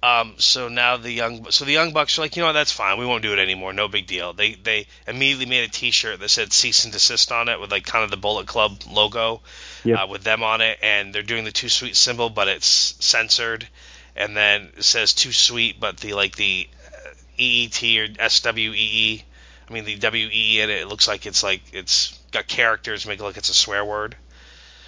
Um, 0.00 0.34
so 0.38 0.68
now 0.68 0.96
the 0.96 1.10
young, 1.10 1.50
so 1.50 1.64
the 1.64 1.72
young 1.72 1.92
bucks 1.92 2.16
are 2.18 2.22
like, 2.22 2.36
you 2.36 2.42
know 2.42 2.46
what, 2.46 2.52
that's 2.52 2.70
fine. 2.70 2.98
We 2.98 3.06
won't 3.06 3.22
do 3.24 3.32
it 3.32 3.40
anymore. 3.40 3.72
No 3.72 3.88
big 3.88 4.06
deal. 4.06 4.32
They 4.32 4.54
they 4.54 4.86
immediately 5.08 5.46
made 5.46 5.68
a 5.68 5.72
T-shirt 5.72 6.20
that 6.20 6.28
said 6.28 6.52
cease 6.52 6.84
and 6.84 6.92
desist 6.92 7.32
on 7.32 7.48
it 7.48 7.58
with 7.58 7.72
like 7.72 7.84
kind 7.84 8.04
of 8.04 8.10
the 8.12 8.16
Bullet 8.16 8.46
Club 8.46 8.80
logo, 8.88 9.40
Yep. 9.82 9.98
uh, 9.98 10.06
with 10.06 10.22
them 10.22 10.44
on 10.44 10.60
it, 10.60 10.78
and 10.82 11.12
they're 11.12 11.24
doing 11.24 11.42
the 11.44 11.50
too 11.50 11.68
sweet 11.68 11.96
symbol, 11.96 12.30
but 12.30 12.46
it's 12.46 12.94
censored, 13.04 13.66
and 14.14 14.36
then 14.36 14.70
it 14.76 14.84
says 14.84 15.14
too 15.14 15.32
sweet, 15.32 15.80
but 15.80 15.96
the 15.96 16.12
like 16.14 16.36
the 16.36 16.68
uh, 16.94 17.10
EET 17.36 17.82
or 17.98 18.28
SWEE, 18.28 19.24
I 19.68 19.72
mean 19.72 19.84
the 19.84 19.96
WEE 19.96 20.60
in 20.60 20.70
it, 20.70 20.82
it 20.82 20.86
looks 20.88 21.08
like 21.08 21.26
it's 21.26 21.42
like 21.42 21.62
it's 21.72 22.16
got 22.30 22.46
characters 22.46 23.04
make 23.04 23.18
it 23.18 23.22
look 23.24 23.36
it's 23.36 23.50
a 23.50 23.54
swear 23.54 23.84
word. 23.84 24.16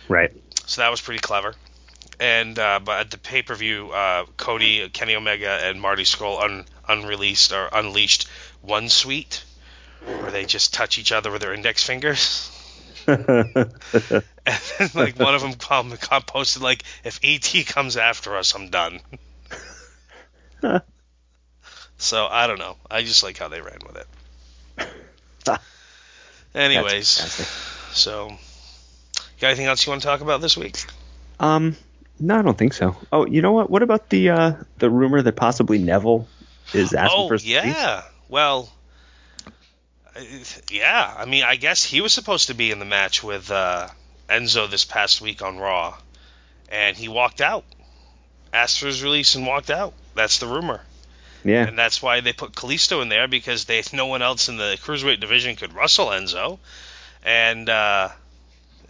Right. 0.07 0.31
So 0.67 0.83
that 0.83 0.91
was 0.93 1.01
pretty 1.01 1.21
clever. 1.21 1.57
And 2.21 2.59
uh, 2.59 2.81
but 2.85 3.01
at 3.01 3.11
the 3.11 3.17
pay 3.19 3.41
per 3.41 3.55
view, 3.55 3.91
uh, 3.91 4.27
Cody, 4.37 4.87
Kenny 4.91 5.17
Omega, 5.17 5.49
and 5.49 5.81
Marty 5.81 6.03
Scurll 6.03 6.43
un- 6.43 6.67
unreleased 6.87 7.53
or 7.53 7.71
unleashed 7.73 8.29
one 8.61 8.91
sweet, 8.91 9.43
where 10.05 10.31
they 10.31 10.45
just 10.45 10.75
touch 10.75 10.99
each 10.99 11.13
other 11.13 11.31
with 11.31 11.41
their 11.41 11.55
index 11.55 11.83
fingers. 11.83 12.51
and 13.07 13.25
then, 13.25 14.91
like 14.95 15.19
one 15.19 15.35
of 15.35 15.41
them 15.41 15.55
com- 15.55 15.97
com- 15.97 16.23
posted 16.23 16.61
like, 16.61 16.83
"If 17.05 17.21
ET 17.23 17.67
comes 17.67 17.97
after 17.97 18.37
us, 18.37 18.55
I'm 18.55 18.69
done." 18.69 19.01
so 21.97 22.27
I 22.27 22.47
don't 22.47 22.59
know. 22.59 22.77
I 22.91 23.01
just 23.01 23.23
like 23.23 23.39
how 23.39 23.49
they 23.49 23.63
ran 23.63 23.79
with 23.87 23.97
it. 23.97 24.07
Anyways, 26.55 27.09
so 27.93 28.29
you 28.29 28.37
got 29.41 29.49
anything 29.49 29.67
else 29.67 29.87
you 29.87 29.91
want 29.91 30.03
to 30.03 30.07
talk 30.07 30.21
about 30.21 30.43
this 30.43 30.57
week? 30.57 30.85
Um, 31.39 31.77
no, 32.21 32.39
I 32.39 32.43
don't 32.43 32.57
think 32.59 32.73
so. 32.75 32.97
Oh, 33.13 33.27
you 33.27 33.43
know 33.43 33.53
what? 33.53 33.71
What 33.71 33.83
about 33.83 34.09
the 34.11 34.31
uh, 34.31 34.53
the 34.79 34.91
rumor 34.91 35.23
that 35.23 35.37
possibly 35.37 35.79
Neville 35.79 36.29
is 36.73 36.93
asking 36.95 37.21
oh 37.21 37.29
for 37.29 37.37
peace? 37.39 37.47
yeah. 37.47 38.03
Well, 38.29 38.71
uh, 40.17 40.21
yeah. 40.71 41.15
I 41.19 41.25
mean, 41.25 41.45
I 41.45 41.57
guess 41.57 41.85
he 41.85 42.01
was 42.01 42.13
supposed 42.13 42.49
to 42.49 42.55
be 42.55 42.71
in 42.71 42.79
the 42.79 42.85
match 42.85 43.23
with 43.23 43.51
uh, 43.51 43.89
Enzo 44.29 44.71
this 44.71 44.85
past 44.85 45.21
week 45.21 45.43
on 45.43 45.59
Raw, 45.59 45.97
and 46.71 46.97
he 46.97 47.09
walked 47.09 47.41
out. 47.41 47.65
Asked 48.53 48.81
for 48.81 48.87
his 48.87 49.01
release 49.03 49.37
and 49.37 49.47
walked 49.47 49.71
out. 49.71 49.93
That's 50.17 50.41
the 50.41 50.47
rumor, 50.49 50.81
Yeah. 51.45 51.69
and 51.69 51.79
that's 51.79 52.03
why 52.03 52.21
they 52.21 52.33
put 52.33 52.51
Kalisto 52.53 53.01
in 53.01 53.09
there 53.09 53.29
because 53.29 53.65
they 53.65 53.81
no 53.93 54.07
one 54.07 54.23
else 54.23 54.49
in 54.49 54.57
the 54.57 54.77
cruiserweight 54.83 55.21
division 55.21 55.55
could 55.55 55.73
wrestle 55.73 56.07
Enzo, 56.07 56.59
and 57.25 57.69
uh, 57.69 58.09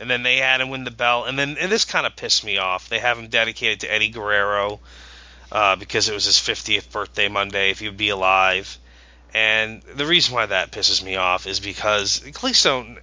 and 0.00 0.10
then 0.10 0.22
they 0.22 0.38
had 0.38 0.60
him 0.60 0.70
win 0.70 0.84
the 0.84 0.90
belt, 0.90 1.28
and 1.28 1.38
then 1.38 1.56
and 1.58 1.70
this 1.70 1.84
kind 1.84 2.06
of 2.06 2.16
pissed 2.16 2.44
me 2.44 2.58
off. 2.58 2.88
They 2.88 2.98
have 2.98 3.18
him 3.18 3.28
dedicated 3.28 3.80
to 3.80 3.92
Eddie 3.92 4.08
Guerrero 4.08 4.80
uh, 5.52 5.76
because 5.76 6.08
it 6.08 6.14
was 6.14 6.24
his 6.24 6.36
50th 6.36 6.90
birthday 6.90 7.28
Monday, 7.28 7.70
if 7.70 7.80
he'd 7.80 7.96
be 7.96 8.08
alive. 8.08 8.78
And 9.34 9.82
the 9.82 10.06
reason 10.06 10.34
why 10.34 10.46
that 10.46 10.72
pisses 10.72 11.02
me 11.02 11.16
off 11.16 11.46
is 11.46 11.60
because 11.60 12.20
Kalisto, 12.20 12.98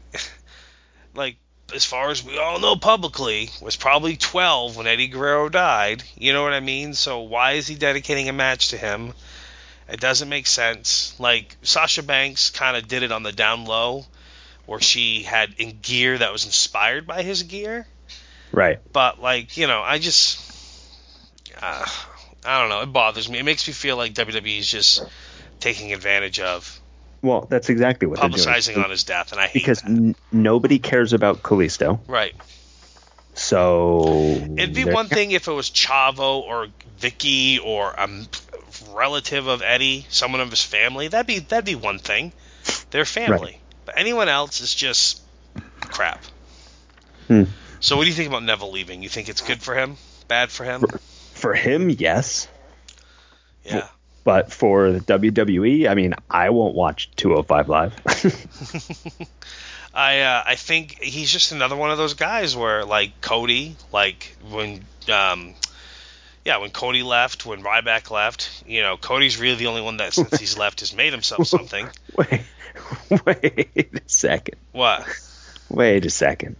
like, 1.13 1.37
as 1.73 1.85
far 1.85 2.09
as 2.09 2.23
we 2.23 2.37
all 2.37 2.59
know 2.59 2.75
publicly, 2.75 3.49
was 3.61 3.75
probably 3.75 4.17
12 4.17 4.75
when 4.75 4.87
Eddie 4.87 5.07
Guerrero 5.07 5.49
died. 5.49 6.03
You 6.15 6.33
know 6.33 6.43
what 6.43 6.53
I 6.53 6.59
mean? 6.59 6.93
So 6.93 7.21
why 7.21 7.53
is 7.53 7.67
he 7.67 7.75
dedicating 7.75 8.29
a 8.29 8.33
match 8.33 8.69
to 8.69 8.77
him? 8.77 9.13
It 9.89 9.99
doesn't 9.99 10.27
make 10.27 10.47
sense. 10.47 11.17
Like, 11.17 11.55
Sasha 11.61 12.03
Banks 12.03 12.49
kind 12.49 12.75
of 12.75 12.87
did 12.87 13.03
it 13.03 13.11
on 13.11 13.23
the 13.23 13.31
down 13.31 13.65
low, 13.65 14.05
where 14.67 14.79
she 14.79 15.23
had 15.23 15.49
in 15.57 15.79
gear 15.81 16.15
that 16.17 16.31
was 16.31 16.45
inspired 16.45 17.07
by 17.07 17.23
his 17.23 17.41
gear 17.43 17.87
Right. 18.51 18.79
but 18.93 19.19
like 19.21 19.57
you 19.57 19.65
know 19.67 19.81
i 19.81 19.97
just 19.97 20.39
uh, 21.61 21.85
i 22.45 22.59
don't 22.61 22.69
know 22.69 22.81
it 22.81 22.93
bothers 22.93 23.27
me 23.29 23.39
it 23.39 23.43
makes 23.43 23.67
me 23.67 23.73
feel 23.73 23.97
like 23.97 24.13
wwe 24.13 24.59
is 24.59 24.69
just 24.69 25.03
taking 25.59 25.91
advantage 25.93 26.39
of 26.39 26.79
Well, 27.23 27.47
that's 27.49 27.69
exactly 27.69 28.07
what 28.07 28.19
publicizing 28.19 28.65
they're 28.67 28.75
doing. 28.75 28.83
on 28.85 28.91
his 28.91 29.03
death 29.03 29.31
and 29.31 29.41
i 29.41 29.47
hate 29.47 29.53
because 29.55 29.81
that 29.81 29.89
n- 29.89 30.15
nobody 30.31 30.77
cares 30.79 31.13
about 31.13 31.41
Kalisto. 31.41 31.99
right 32.07 32.35
So 33.33 34.09
It'd 34.57 34.73
be 34.73 34.85
one 34.85 35.07
thing 35.07 35.31
if 35.31 35.47
it 35.47 35.51
was 35.51 35.69
Chavo 35.69 36.41
or 36.41 36.67
Vickie 36.99 37.59
or 37.63 37.91
a 37.91 38.09
relative 38.93 39.45
of 39.47 39.61
Eddie, 39.61 40.05
someone 40.09 40.41
of 40.41 40.49
his 40.49 40.63
family. 40.63 41.07
That'd 41.07 41.27
be 41.27 41.39
that'd 41.39 41.63
be 41.65 41.75
one 41.75 41.99
thing. 41.99 42.33
They're 42.89 43.05
family. 43.05 43.59
But 43.87 43.97
anyone 43.97 44.27
else 44.27 44.59
is 44.59 44.75
just 44.75 45.21
crap. 45.79 46.21
Hmm. 47.27 47.43
So 47.79 47.95
what 47.95 48.03
do 48.03 48.09
you 48.09 48.15
think 48.15 48.27
about 48.27 48.43
Neville 48.43 48.71
leaving? 48.71 49.01
You 49.01 49.07
think 49.07 49.29
it's 49.29 49.41
good 49.41 49.61
for 49.63 49.75
him? 49.75 49.95
Bad 50.27 50.51
for 50.51 50.65
him? 50.65 50.83
For 51.33 51.53
him, 51.53 51.89
yes. 51.89 52.49
Yeah. 53.63 53.87
But 54.25 54.51
for 54.51 54.91
the 54.91 54.99
WWE, 54.99 55.87
I 55.87 55.93
mean, 55.95 56.15
I 56.29 56.49
won't 56.49 56.75
watch 56.75 57.09
205 57.15 57.69
Live. 57.69 57.93
I 59.93 60.19
uh, 60.19 60.43
I 60.45 60.55
think 60.55 61.01
he's 61.01 61.31
just 61.31 61.53
another 61.53 61.77
one 61.77 61.89
of 61.89 61.97
those 61.97 62.13
guys 62.13 62.57
where 62.57 62.83
like 62.83 63.21
Cody, 63.21 63.77
like 63.93 64.35
when 64.51 64.83
um 65.09 65.55
yeah, 66.43 66.57
when 66.57 66.71
Cody 66.71 67.03
left, 67.03 67.45
when 67.45 67.63
Ryback 67.63 68.11
left, 68.11 68.63
you 68.67 68.81
know, 68.81 68.97
Cody's 68.97 69.39
really 69.39 69.55
the 69.55 69.67
only 69.67 69.81
one 69.81 69.97
that 69.97 70.13
since 70.13 70.37
he's 70.37 70.57
left 70.63 70.81
has 70.81 70.93
made 70.93 71.13
himself 71.13 71.47
something. 71.47 71.87
wait, 72.17 72.41
wait 73.25 73.89
a 73.93 74.09
second. 74.09 74.57
What? 74.71 75.05
Wait 75.69 76.05
a 76.05 76.09
second. 76.09 76.55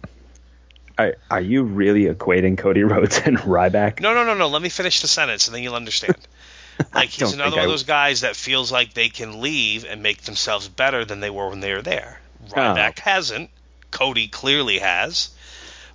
Are, 0.98 1.16
are 1.30 1.40
you 1.40 1.62
really 1.62 2.06
equating 2.06 2.58
Cody 2.58 2.82
Rhodes 2.82 3.18
and 3.24 3.38
Ryback? 3.38 4.00
No, 4.00 4.14
no, 4.14 4.24
no, 4.24 4.34
no. 4.34 4.48
Let 4.48 4.62
me 4.62 4.68
finish 4.68 5.00
the 5.00 5.08
sentence, 5.08 5.46
and 5.46 5.54
then 5.54 5.62
you'll 5.62 5.74
understand. 5.76 6.16
Like 6.94 7.08
he's 7.08 7.32
another 7.32 7.56
one 7.56 7.64
of 7.64 7.70
those 7.70 7.82
guys 7.82 8.20
that 8.20 8.36
feels 8.36 8.70
like 8.70 8.94
they 8.94 9.08
can 9.08 9.40
leave 9.40 9.84
and 9.84 10.00
make 10.00 10.22
themselves 10.22 10.68
better 10.68 11.04
than 11.04 11.18
they 11.18 11.28
were 11.28 11.48
when 11.48 11.58
they 11.58 11.74
were 11.74 11.82
there. 11.82 12.20
Oh. 12.50 12.54
Ryback 12.54 13.00
hasn't. 13.00 13.50
Cody 13.90 14.28
clearly 14.28 14.78
has. 14.78 15.30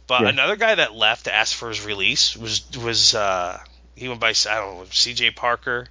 But 0.08 0.24
Yeah. 0.24 0.30
another 0.30 0.58
guy 0.58 0.76
that 0.76 0.94
left 0.94 1.24
to 1.24 1.34
ask 1.34 1.56
for 1.56 1.70
his 1.70 1.86
release 1.86 2.36
was 2.36 2.64
was 2.78 3.16
uh, 3.16 3.60
he 3.96 4.10
went 4.10 4.20
by 4.20 4.34
I 4.50 4.56
don't 4.56 4.78
know 4.80 4.86
C.J. 4.92 5.32
Parker. 5.32 5.88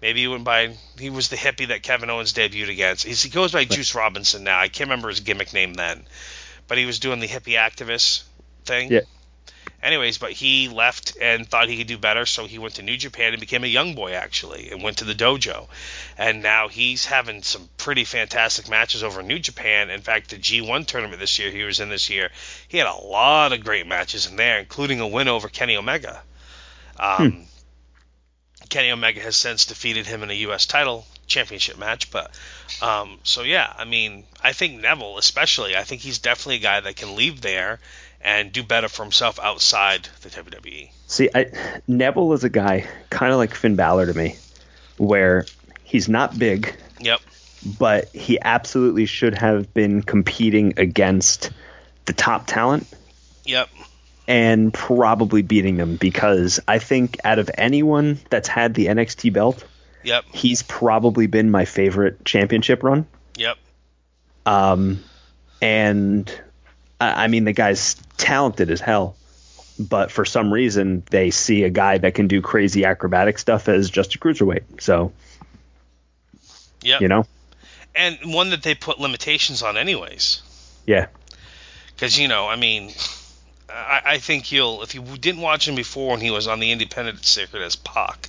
Maybe 0.00 0.20
he 0.20 0.28
went 0.28 0.44
by 0.44 0.74
he 0.98 1.10
was 1.10 1.28
the 1.28 1.36
hippie 1.36 1.68
that 1.68 1.82
Kevin 1.82 2.10
Owens 2.10 2.32
debuted 2.32 2.70
against. 2.70 3.04
He's, 3.04 3.22
he 3.22 3.28
goes 3.28 3.52
by 3.52 3.64
Juice 3.64 3.94
Robinson 3.94 4.44
now. 4.44 4.58
I 4.58 4.68
can't 4.68 4.88
remember 4.88 5.08
his 5.08 5.20
gimmick 5.20 5.52
name 5.52 5.74
then, 5.74 6.06
but 6.68 6.78
he 6.78 6.86
was 6.86 6.98
doing 6.98 7.20
the 7.20 7.28
hippie 7.28 7.58
activist 7.58 8.22
thing. 8.64 8.90
Yeah. 8.90 9.00
Anyways, 9.82 10.18
but 10.18 10.32
he 10.32 10.68
left 10.68 11.16
and 11.20 11.48
thought 11.48 11.68
he 11.68 11.78
could 11.78 11.86
do 11.86 11.96
better, 11.96 12.26
so 12.26 12.44
he 12.44 12.58
went 12.58 12.74
to 12.74 12.82
New 12.82 12.98
Japan 12.98 13.32
and 13.32 13.40
became 13.40 13.64
a 13.64 13.68
young 13.68 13.94
boy 13.94 14.12
actually, 14.12 14.70
and 14.70 14.82
went 14.82 14.98
to 14.98 15.04
the 15.04 15.14
dojo, 15.14 15.68
and 16.18 16.42
now 16.42 16.68
he's 16.68 17.06
having 17.06 17.42
some 17.42 17.68
pretty 17.78 18.04
fantastic 18.04 18.68
matches 18.68 19.02
over 19.02 19.20
in 19.20 19.26
New 19.26 19.38
Japan. 19.38 19.88
In 19.88 20.02
fact, 20.02 20.30
the 20.30 20.36
G1 20.36 20.86
tournament 20.86 21.18
this 21.18 21.38
year 21.38 21.50
he 21.50 21.62
was 21.62 21.80
in 21.80 21.88
this 21.88 22.10
year, 22.10 22.30
he 22.68 22.76
had 22.76 22.86
a 22.86 22.94
lot 22.94 23.54
of 23.54 23.64
great 23.64 23.86
matches 23.86 24.26
in 24.26 24.36
there, 24.36 24.58
including 24.58 25.00
a 25.00 25.08
win 25.08 25.28
over 25.28 25.48
Kenny 25.48 25.76
Omega. 25.76 26.22
Um, 26.98 27.46
Kenny 28.70 28.90
Omega 28.90 29.20
has 29.20 29.36
since 29.36 29.66
defeated 29.66 30.06
him 30.06 30.22
in 30.22 30.30
a 30.30 30.34
U.S. 30.34 30.64
title 30.66 31.04
championship 31.26 31.78
match, 31.78 32.10
but 32.10 32.30
um, 32.80 33.18
so 33.22 33.42
yeah, 33.42 33.72
I 33.76 33.84
mean, 33.84 34.24
I 34.42 34.52
think 34.52 34.80
Neville, 34.80 35.18
especially, 35.18 35.76
I 35.76 35.82
think 35.82 36.00
he's 36.00 36.18
definitely 36.18 36.56
a 36.56 36.60
guy 36.60 36.80
that 36.80 36.96
can 36.96 37.14
leave 37.16 37.40
there 37.42 37.78
and 38.22 38.52
do 38.52 38.62
better 38.62 38.88
for 38.88 39.02
himself 39.02 39.38
outside 39.38 40.08
the. 40.22 40.28
WWE. 40.30 40.90
See, 41.06 41.28
I, 41.34 41.46
Neville 41.86 42.32
is 42.32 42.44
a 42.44 42.48
guy 42.50 42.86
kind 43.10 43.32
of 43.32 43.38
like 43.38 43.54
Finn 43.54 43.76
Balor 43.76 44.06
to 44.06 44.14
me, 44.14 44.36
where 44.96 45.46
he's 45.84 46.08
not 46.08 46.38
big, 46.38 46.74
Yep. 47.00 47.20
but 47.78 48.08
he 48.14 48.38
absolutely 48.40 49.06
should 49.06 49.34
have 49.36 49.72
been 49.74 50.02
competing 50.02 50.74
against 50.78 51.50
the 52.06 52.12
top 52.12 52.46
talent 52.46 52.86
Yep. 53.44 53.68
And 54.30 54.72
probably 54.72 55.42
beating 55.42 55.76
them 55.76 55.96
because 55.96 56.60
I 56.68 56.78
think 56.78 57.16
out 57.24 57.40
of 57.40 57.50
anyone 57.58 58.20
that's 58.30 58.46
had 58.46 58.74
the 58.74 58.86
NXT 58.86 59.32
belt, 59.32 59.64
Yep. 60.04 60.24
he's 60.32 60.62
probably 60.62 61.26
been 61.26 61.50
my 61.50 61.64
favorite 61.64 62.24
championship 62.24 62.84
run. 62.84 63.08
Yep. 63.36 63.56
Um, 64.46 65.02
and 65.60 66.32
I, 67.00 67.24
I 67.24 67.26
mean, 67.26 67.42
the 67.44 67.52
guy's 67.52 67.96
talented 68.18 68.70
as 68.70 68.80
hell, 68.80 69.16
but 69.80 70.12
for 70.12 70.24
some 70.24 70.52
reason 70.52 71.02
they 71.10 71.30
see 71.32 71.64
a 71.64 71.70
guy 71.70 71.98
that 71.98 72.14
can 72.14 72.28
do 72.28 72.40
crazy 72.40 72.84
acrobatic 72.84 73.36
stuff 73.36 73.68
as 73.68 73.90
just 73.90 74.14
a 74.14 74.18
cruiserweight. 74.18 74.80
So 74.80 75.12
Yep. 76.82 77.00
you 77.00 77.08
know, 77.08 77.26
And 77.96 78.16
one 78.32 78.50
that 78.50 78.62
they 78.62 78.74
put 78.76 79.00
limitations 79.00 79.62
on, 79.62 79.76
anyways. 79.76 80.40
yeah, 80.86 81.06
Because 81.94 82.16
you 82.16 82.28
know, 82.28 82.46
I 82.46 82.54
mean, 82.56 82.92
I, 83.72 84.02
I 84.04 84.18
think 84.18 84.52
you'll 84.52 84.82
if 84.82 84.94
you 84.94 85.02
didn't 85.02 85.40
watch 85.40 85.68
him 85.68 85.74
before 85.74 86.12
when 86.12 86.20
he 86.20 86.30
was 86.30 86.48
on 86.48 86.60
the 86.60 86.72
independent 86.72 87.24
circuit 87.24 87.62
as 87.62 87.76
Pac, 87.76 88.28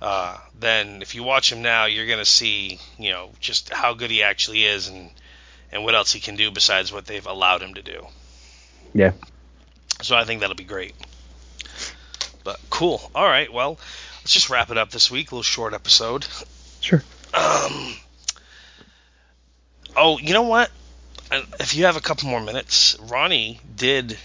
uh, 0.00 0.36
then 0.58 1.02
if 1.02 1.14
you 1.14 1.22
watch 1.22 1.52
him 1.52 1.62
now, 1.62 1.86
you're 1.86 2.06
gonna 2.06 2.24
see 2.24 2.78
you 2.98 3.10
know 3.10 3.30
just 3.40 3.70
how 3.72 3.94
good 3.94 4.10
he 4.10 4.22
actually 4.22 4.64
is 4.64 4.88
and 4.88 5.10
and 5.70 5.84
what 5.84 5.94
else 5.94 6.12
he 6.12 6.20
can 6.20 6.36
do 6.36 6.50
besides 6.50 6.92
what 6.92 7.06
they've 7.06 7.26
allowed 7.26 7.62
him 7.62 7.74
to 7.74 7.82
do. 7.82 8.06
yeah. 8.92 9.12
So 10.02 10.16
I 10.16 10.24
think 10.24 10.40
that'll 10.40 10.56
be 10.56 10.64
great. 10.64 10.94
But 12.44 12.58
cool. 12.70 13.00
All 13.14 13.24
right. 13.24 13.52
Well, 13.52 13.78
let's 14.20 14.32
just 14.32 14.50
wrap 14.50 14.70
it 14.70 14.78
up 14.78 14.90
this 14.90 15.10
week. 15.10 15.30
A 15.30 15.34
little 15.36 15.42
short 15.44 15.74
episode. 15.74 16.26
Sure. 16.80 17.02
Um. 17.32 17.94
Oh, 19.96 20.18
you 20.18 20.32
know 20.32 20.42
what? 20.42 20.70
If 21.60 21.76
you 21.76 21.84
have 21.84 21.96
a 21.96 22.00
couple 22.00 22.28
more 22.28 22.40
minutes, 22.40 22.98
Ronnie 23.00 23.60
did 23.76 24.18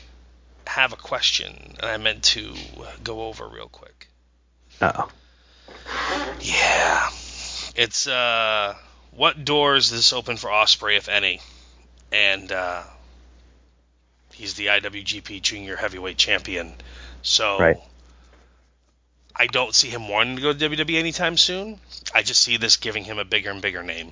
have 0.68 0.94
a 0.94 0.98
question, 0.98 1.76
and 1.80 1.90
I 1.90 1.98
meant 1.98 2.24
to 2.24 2.54
go 3.04 3.24
over 3.24 3.48
real 3.48 3.70
quick. 3.70 4.08
Uh 4.80 4.92
oh. 4.96 5.10
Yeah, 6.42 7.10
it's 7.76 8.08
uh, 8.08 8.76
what 9.12 9.44
doors 9.44 9.90
does 9.90 10.00
this 10.00 10.14
open 10.14 10.38
for 10.38 10.50
Ospreay, 10.50 10.98
if 10.98 11.10
any? 11.10 11.42
And 12.12 12.52
uh, 12.52 12.84
he's 14.34 14.54
the 14.54 14.68
IWGP 14.68 15.42
Junior 15.42 15.76
Heavyweight 15.76 16.18
Champion, 16.18 16.74
so 17.22 17.58
Right. 17.60 17.78
I 19.36 19.48
don't 19.48 19.76
see 19.76 19.90
him 19.90 20.10
wanting 20.10 20.38
to 20.38 20.42
go 20.42 20.54
to 20.54 20.70
WWE 20.70 20.98
anytime 20.98 21.38
soon. 21.38 21.80
I 22.14 22.24
just 22.24 22.42
see 22.42 22.58
this 22.58 22.78
giving 22.78 23.04
him 23.04 23.20
a 23.20 23.26
bigger 23.26 23.52
and 23.52 23.62
bigger 23.62 23.84
name. 23.84 24.12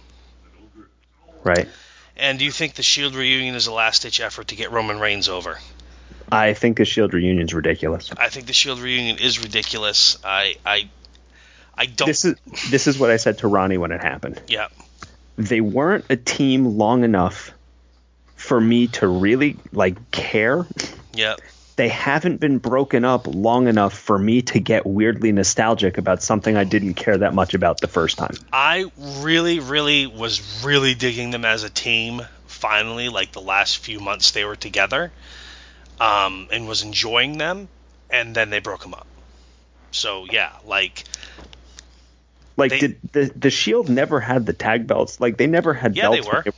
Right. 1.43 1.67
And 2.15 2.39
do 2.39 2.45
you 2.45 2.51
think 2.51 2.75
the 2.75 2.83
Shield 2.83 3.15
reunion 3.15 3.55
is 3.55 3.67
a 3.67 3.73
last 3.73 4.03
ditch 4.03 4.19
effort 4.19 4.49
to 4.49 4.55
get 4.55 4.71
Roman 4.71 4.99
Reigns 4.99 5.27
over? 5.27 5.59
I 6.31 6.53
think 6.53 6.77
the 6.77 6.85
Shield 6.85 7.13
reunion 7.13 7.45
is 7.45 7.53
ridiculous. 7.53 8.11
I 8.17 8.29
think 8.29 8.47
the 8.47 8.53
Shield 8.53 8.79
reunion 8.79 9.17
is 9.19 9.41
ridiculous. 9.41 10.17
I 10.23 10.55
I 10.65 10.89
I 11.77 11.85
don't. 11.85 12.07
This 12.07 12.25
is 12.25 12.35
this 12.71 12.87
is 12.87 12.97
what 12.97 13.11
I 13.11 13.17
said 13.17 13.39
to 13.39 13.47
Ronnie 13.47 13.77
when 13.77 13.91
it 13.91 14.01
happened. 14.01 14.41
yeah. 14.47 14.67
They 15.37 15.59
weren't 15.59 16.05
a 16.09 16.15
team 16.15 16.77
long 16.77 17.03
enough 17.03 17.51
for 18.37 18.59
me 18.59 18.87
to 18.87 19.07
really 19.07 19.57
like 19.73 20.11
care. 20.11 20.65
Yeah. 21.13 21.35
They 21.75 21.89
haven't 21.89 22.39
been 22.39 22.57
broken 22.59 23.03
up 23.03 23.27
long 23.27 23.67
enough 23.67 23.93
for 23.93 24.17
me 24.17 24.43
to 24.43 24.61
get 24.61 24.85
weirdly 24.85 25.33
nostalgic 25.33 25.97
about 25.97 26.23
something 26.23 26.55
I 26.55 26.63
didn't 26.63 26.93
care 26.93 27.17
that 27.17 27.33
much 27.33 27.53
about 27.53 27.81
the 27.81 27.89
first 27.89 28.17
time. 28.17 28.35
I 28.53 28.89
really, 29.19 29.59
really 29.59 30.07
was 30.07 30.63
really 30.65 30.93
digging 30.93 31.31
them 31.31 31.43
as 31.43 31.63
a 31.63 31.69
team. 31.69 32.21
Finally, 32.47 33.09
like 33.09 33.33
the 33.33 33.41
last 33.41 33.79
few 33.79 33.99
months 33.99 34.31
they 34.31 34.45
were 34.45 34.55
together, 34.55 35.11
um, 35.99 36.47
and 36.51 36.67
was 36.67 36.83
enjoying 36.83 37.37
them, 37.37 37.67
and 38.09 38.35
then 38.35 38.49
they 38.49 38.59
broke 38.59 38.81
them 38.81 38.93
up. 38.93 39.07
So 39.91 40.25
yeah, 40.29 40.51
like 40.65 41.03
Like 42.57 42.71
They- 42.71 42.79
did 42.79 42.99
the 43.11 43.31
the 43.35 43.49
Shield 43.49 43.89
never 43.89 44.19
had 44.19 44.45
the 44.45 44.53
tag 44.53 44.87
belts? 44.87 45.19
Like 45.19 45.37
they 45.37 45.47
never 45.47 45.73
had 45.73 45.95
Yeah, 45.95 46.09
they 46.09 46.21
belts. 46.21 46.27
were. 46.27 46.41
when 46.43 46.53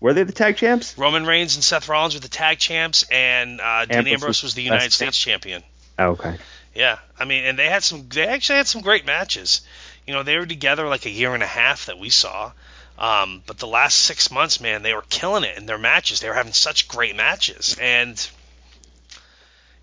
Were 0.00 0.14
they 0.14 0.22
the 0.24 0.32
tag 0.32 0.56
champs? 0.56 0.96
Roman 0.98 1.24
Reigns 1.26 1.54
and 1.56 1.64
Seth 1.64 1.88
Rollins 1.88 2.14
were 2.14 2.20
the 2.20 2.28
tag 2.28 2.58
champs, 2.58 3.04
and 3.10 3.60
uh, 3.60 3.84
Dean 3.86 4.06
Ambrose 4.08 4.28
was 4.28 4.42
was 4.42 4.54
the 4.54 4.62
United 4.62 4.92
States 4.92 5.16
champion. 5.18 5.62
Oh, 5.98 6.10
okay. 6.12 6.36
Yeah, 6.74 6.98
I 7.18 7.26
mean, 7.26 7.44
and 7.44 7.58
they 7.58 7.66
had 7.68 7.82
some. 7.84 8.08
They 8.08 8.26
actually 8.26 8.56
had 8.56 8.66
some 8.66 8.80
great 8.80 9.04
matches. 9.04 9.60
You 10.06 10.14
know, 10.14 10.22
they 10.22 10.38
were 10.38 10.46
together 10.46 10.88
like 10.88 11.04
a 11.06 11.10
year 11.10 11.34
and 11.34 11.42
a 11.42 11.46
half 11.46 11.86
that 11.86 11.98
we 11.98 12.08
saw. 12.10 12.52
Um, 12.98 13.42
but 13.46 13.58
the 13.58 13.66
last 13.66 13.96
six 13.98 14.30
months, 14.30 14.60
man, 14.60 14.82
they 14.82 14.94
were 14.94 15.04
killing 15.08 15.44
it 15.44 15.56
in 15.58 15.66
their 15.66 15.78
matches. 15.78 16.20
They 16.20 16.28
were 16.28 16.34
having 16.34 16.52
such 16.54 16.88
great 16.88 17.14
matches, 17.14 17.76
and 17.80 18.16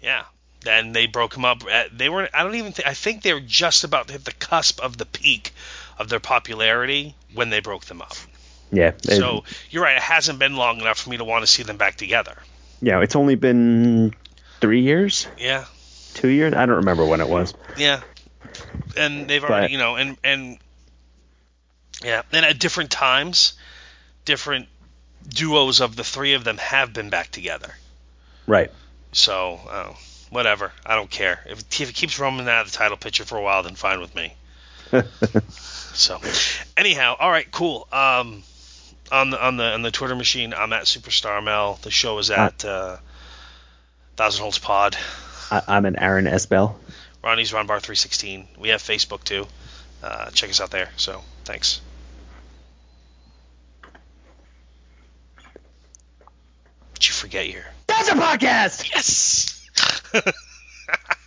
yeah, 0.02 0.24
then 0.62 0.92
they 0.94 1.08
broke 1.08 1.34
them 1.34 1.46
up. 1.46 1.64
They 1.94 2.10
were. 2.10 2.30
I 2.34 2.44
don't 2.44 2.56
even. 2.56 2.72
think 2.74 2.88
I 2.88 2.94
think 2.94 3.22
they 3.22 3.34
were 3.34 3.40
just 3.40 3.84
about 3.84 4.08
to 4.08 4.14
hit 4.14 4.26
the 4.26 4.32
cusp 4.34 4.80
of 4.82 4.98
the 4.98 5.06
peak 5.06 5.52
of 5.98 6.10
their 6.10 6.20
popularity 6.20 7.16
when 7.34 7.50
they 7.50 7.60
broke 7.60 7.86
them 7.86 8.02
up. 8.02 8.14
Yeah. 8.72 8.92
So 9.02 9.44
you're 9.70 9.84
right. 9.84 9.96
It 9.98 10.02
hasn't 10.04 10.38
been 10.40 10.56
long 10.56 10.80
enough 10.80 11.00
for 11.00 11.10
me 11.10 11.18
to 11.18 11.24
want 11.24 11.44
to 11.44 11.48
see 11.48 11.64
them 11.64 11.78
back 11.78 11.96
together. 11.96 12.38
yeah, 12.82 13.02
it's 13.02 13.16
only 13.16 13.36
been 13.36 14.14
three 14.62 14.82
years, 14.82 15.28
Yeah. 15.38 15.66
two 16.14 16.28
years. 16.30 16.54
I 16.54 16.66
don't 16.66 16.78
remember 16.78 17.06
when 17.06 17.20
it 17.22 17.28
was. 17.28 17.54
Yeah, 17.78 18.02
and 18.96 19.28
they've 19.28 19.44
already, 19.44 19.66
But- 19.68 19.72
you 19.72 19.78
know, 19.80 19.96
and 19.96 20.18
and 20.24 20.58
yeah, 22.04 22.22
and 22.32 22.46
at 22.46 22.60
different 22.60 22.92
times, 22.92 23.54
different 24.26 24.68
duos 25.28 25.82
of 25.82 25.96
the 25.96 26.04
three 26.04 26.34
of 26.36 26.44
them 26.44 26.58
have 26.58 26.94
been 26.94 27.10
back 27.10 27.32
together. 27.32 27.74
Right. 28.48 28.72
So, 29.12 29.60
uh, 29.70 29.94
whatever. 30.30 30.72
I 30.86 30.96
don't 30.96 31.10
care. 31.10 31.40
If, 31.46 31.60
if 31.82 31.90
it 31.90 31.96
keeps 31.96 32.20
Roman 32.20 32.48
out 32.48 32.66
of 32.66 32.72
the 32.72 32.78
title 32.78 32.98
picture 32.98 33.26
for 33.26 33.38
a 33.38 33.42
while, 33.42 33.64
then 33.64 33.76
fine 33.76 34.00
with 34.00 34.16
me. 34.16 34.34
so, 35.50 36.20
anyhow, 36.78 37.16
all 37.20 37.30
right, 37.30 37.50
cool. 37.52 37.88
Um, 37.92 38.44
on 39.12 39.32
the 39.32 39.44
on 39.44 39.58
the 39.58 39.64
on 39.64 39.82
the 39.82 39.92
Twitter 39.92 40.16
machine, 40.16 40.54
I'm 40.54 40.74
at 40.74 40.84
Superstar 40.84 41.44
Mel. 41.44 41.80
The 41.82 41.92
show 41.92 42.18
is 42.20 42.30
at 42.30 42.64
uh, 42.64 42.98
Thousand 44.16 44.42
Holds 44.42 44.60
Pod. 44.60 44.96
I, 45.52 45.62
I'm 45.68 45.86
an 45.86 45.98
Aaron 45.98 46.28
S. 46.28 46.46
Bell. 46.46 46.80
Ronnie's 47.24 47.52
Ron 47.52 47.68
Bar 47.68 47.80
316. 47.80 48.48
We 48.60 48.70
have 48.70 48.82
Facebook 48.82 49.24
too. 49.24 49.46
Uh, 50.02 50.30
check 50.32 50.50
us 50.50 50.62
out 50.62 50.72
there. 50.72 50.90
So 50.96 51.22
thanks. 51.44 51.82
Did 56.94 57.08
you 57.08 57.14
forget 57.14 57.50
your? 57.50 57.66
Nostalgia 58.00 58.16
Podcast. 58.16 58.90
Yes. 58.96 59.70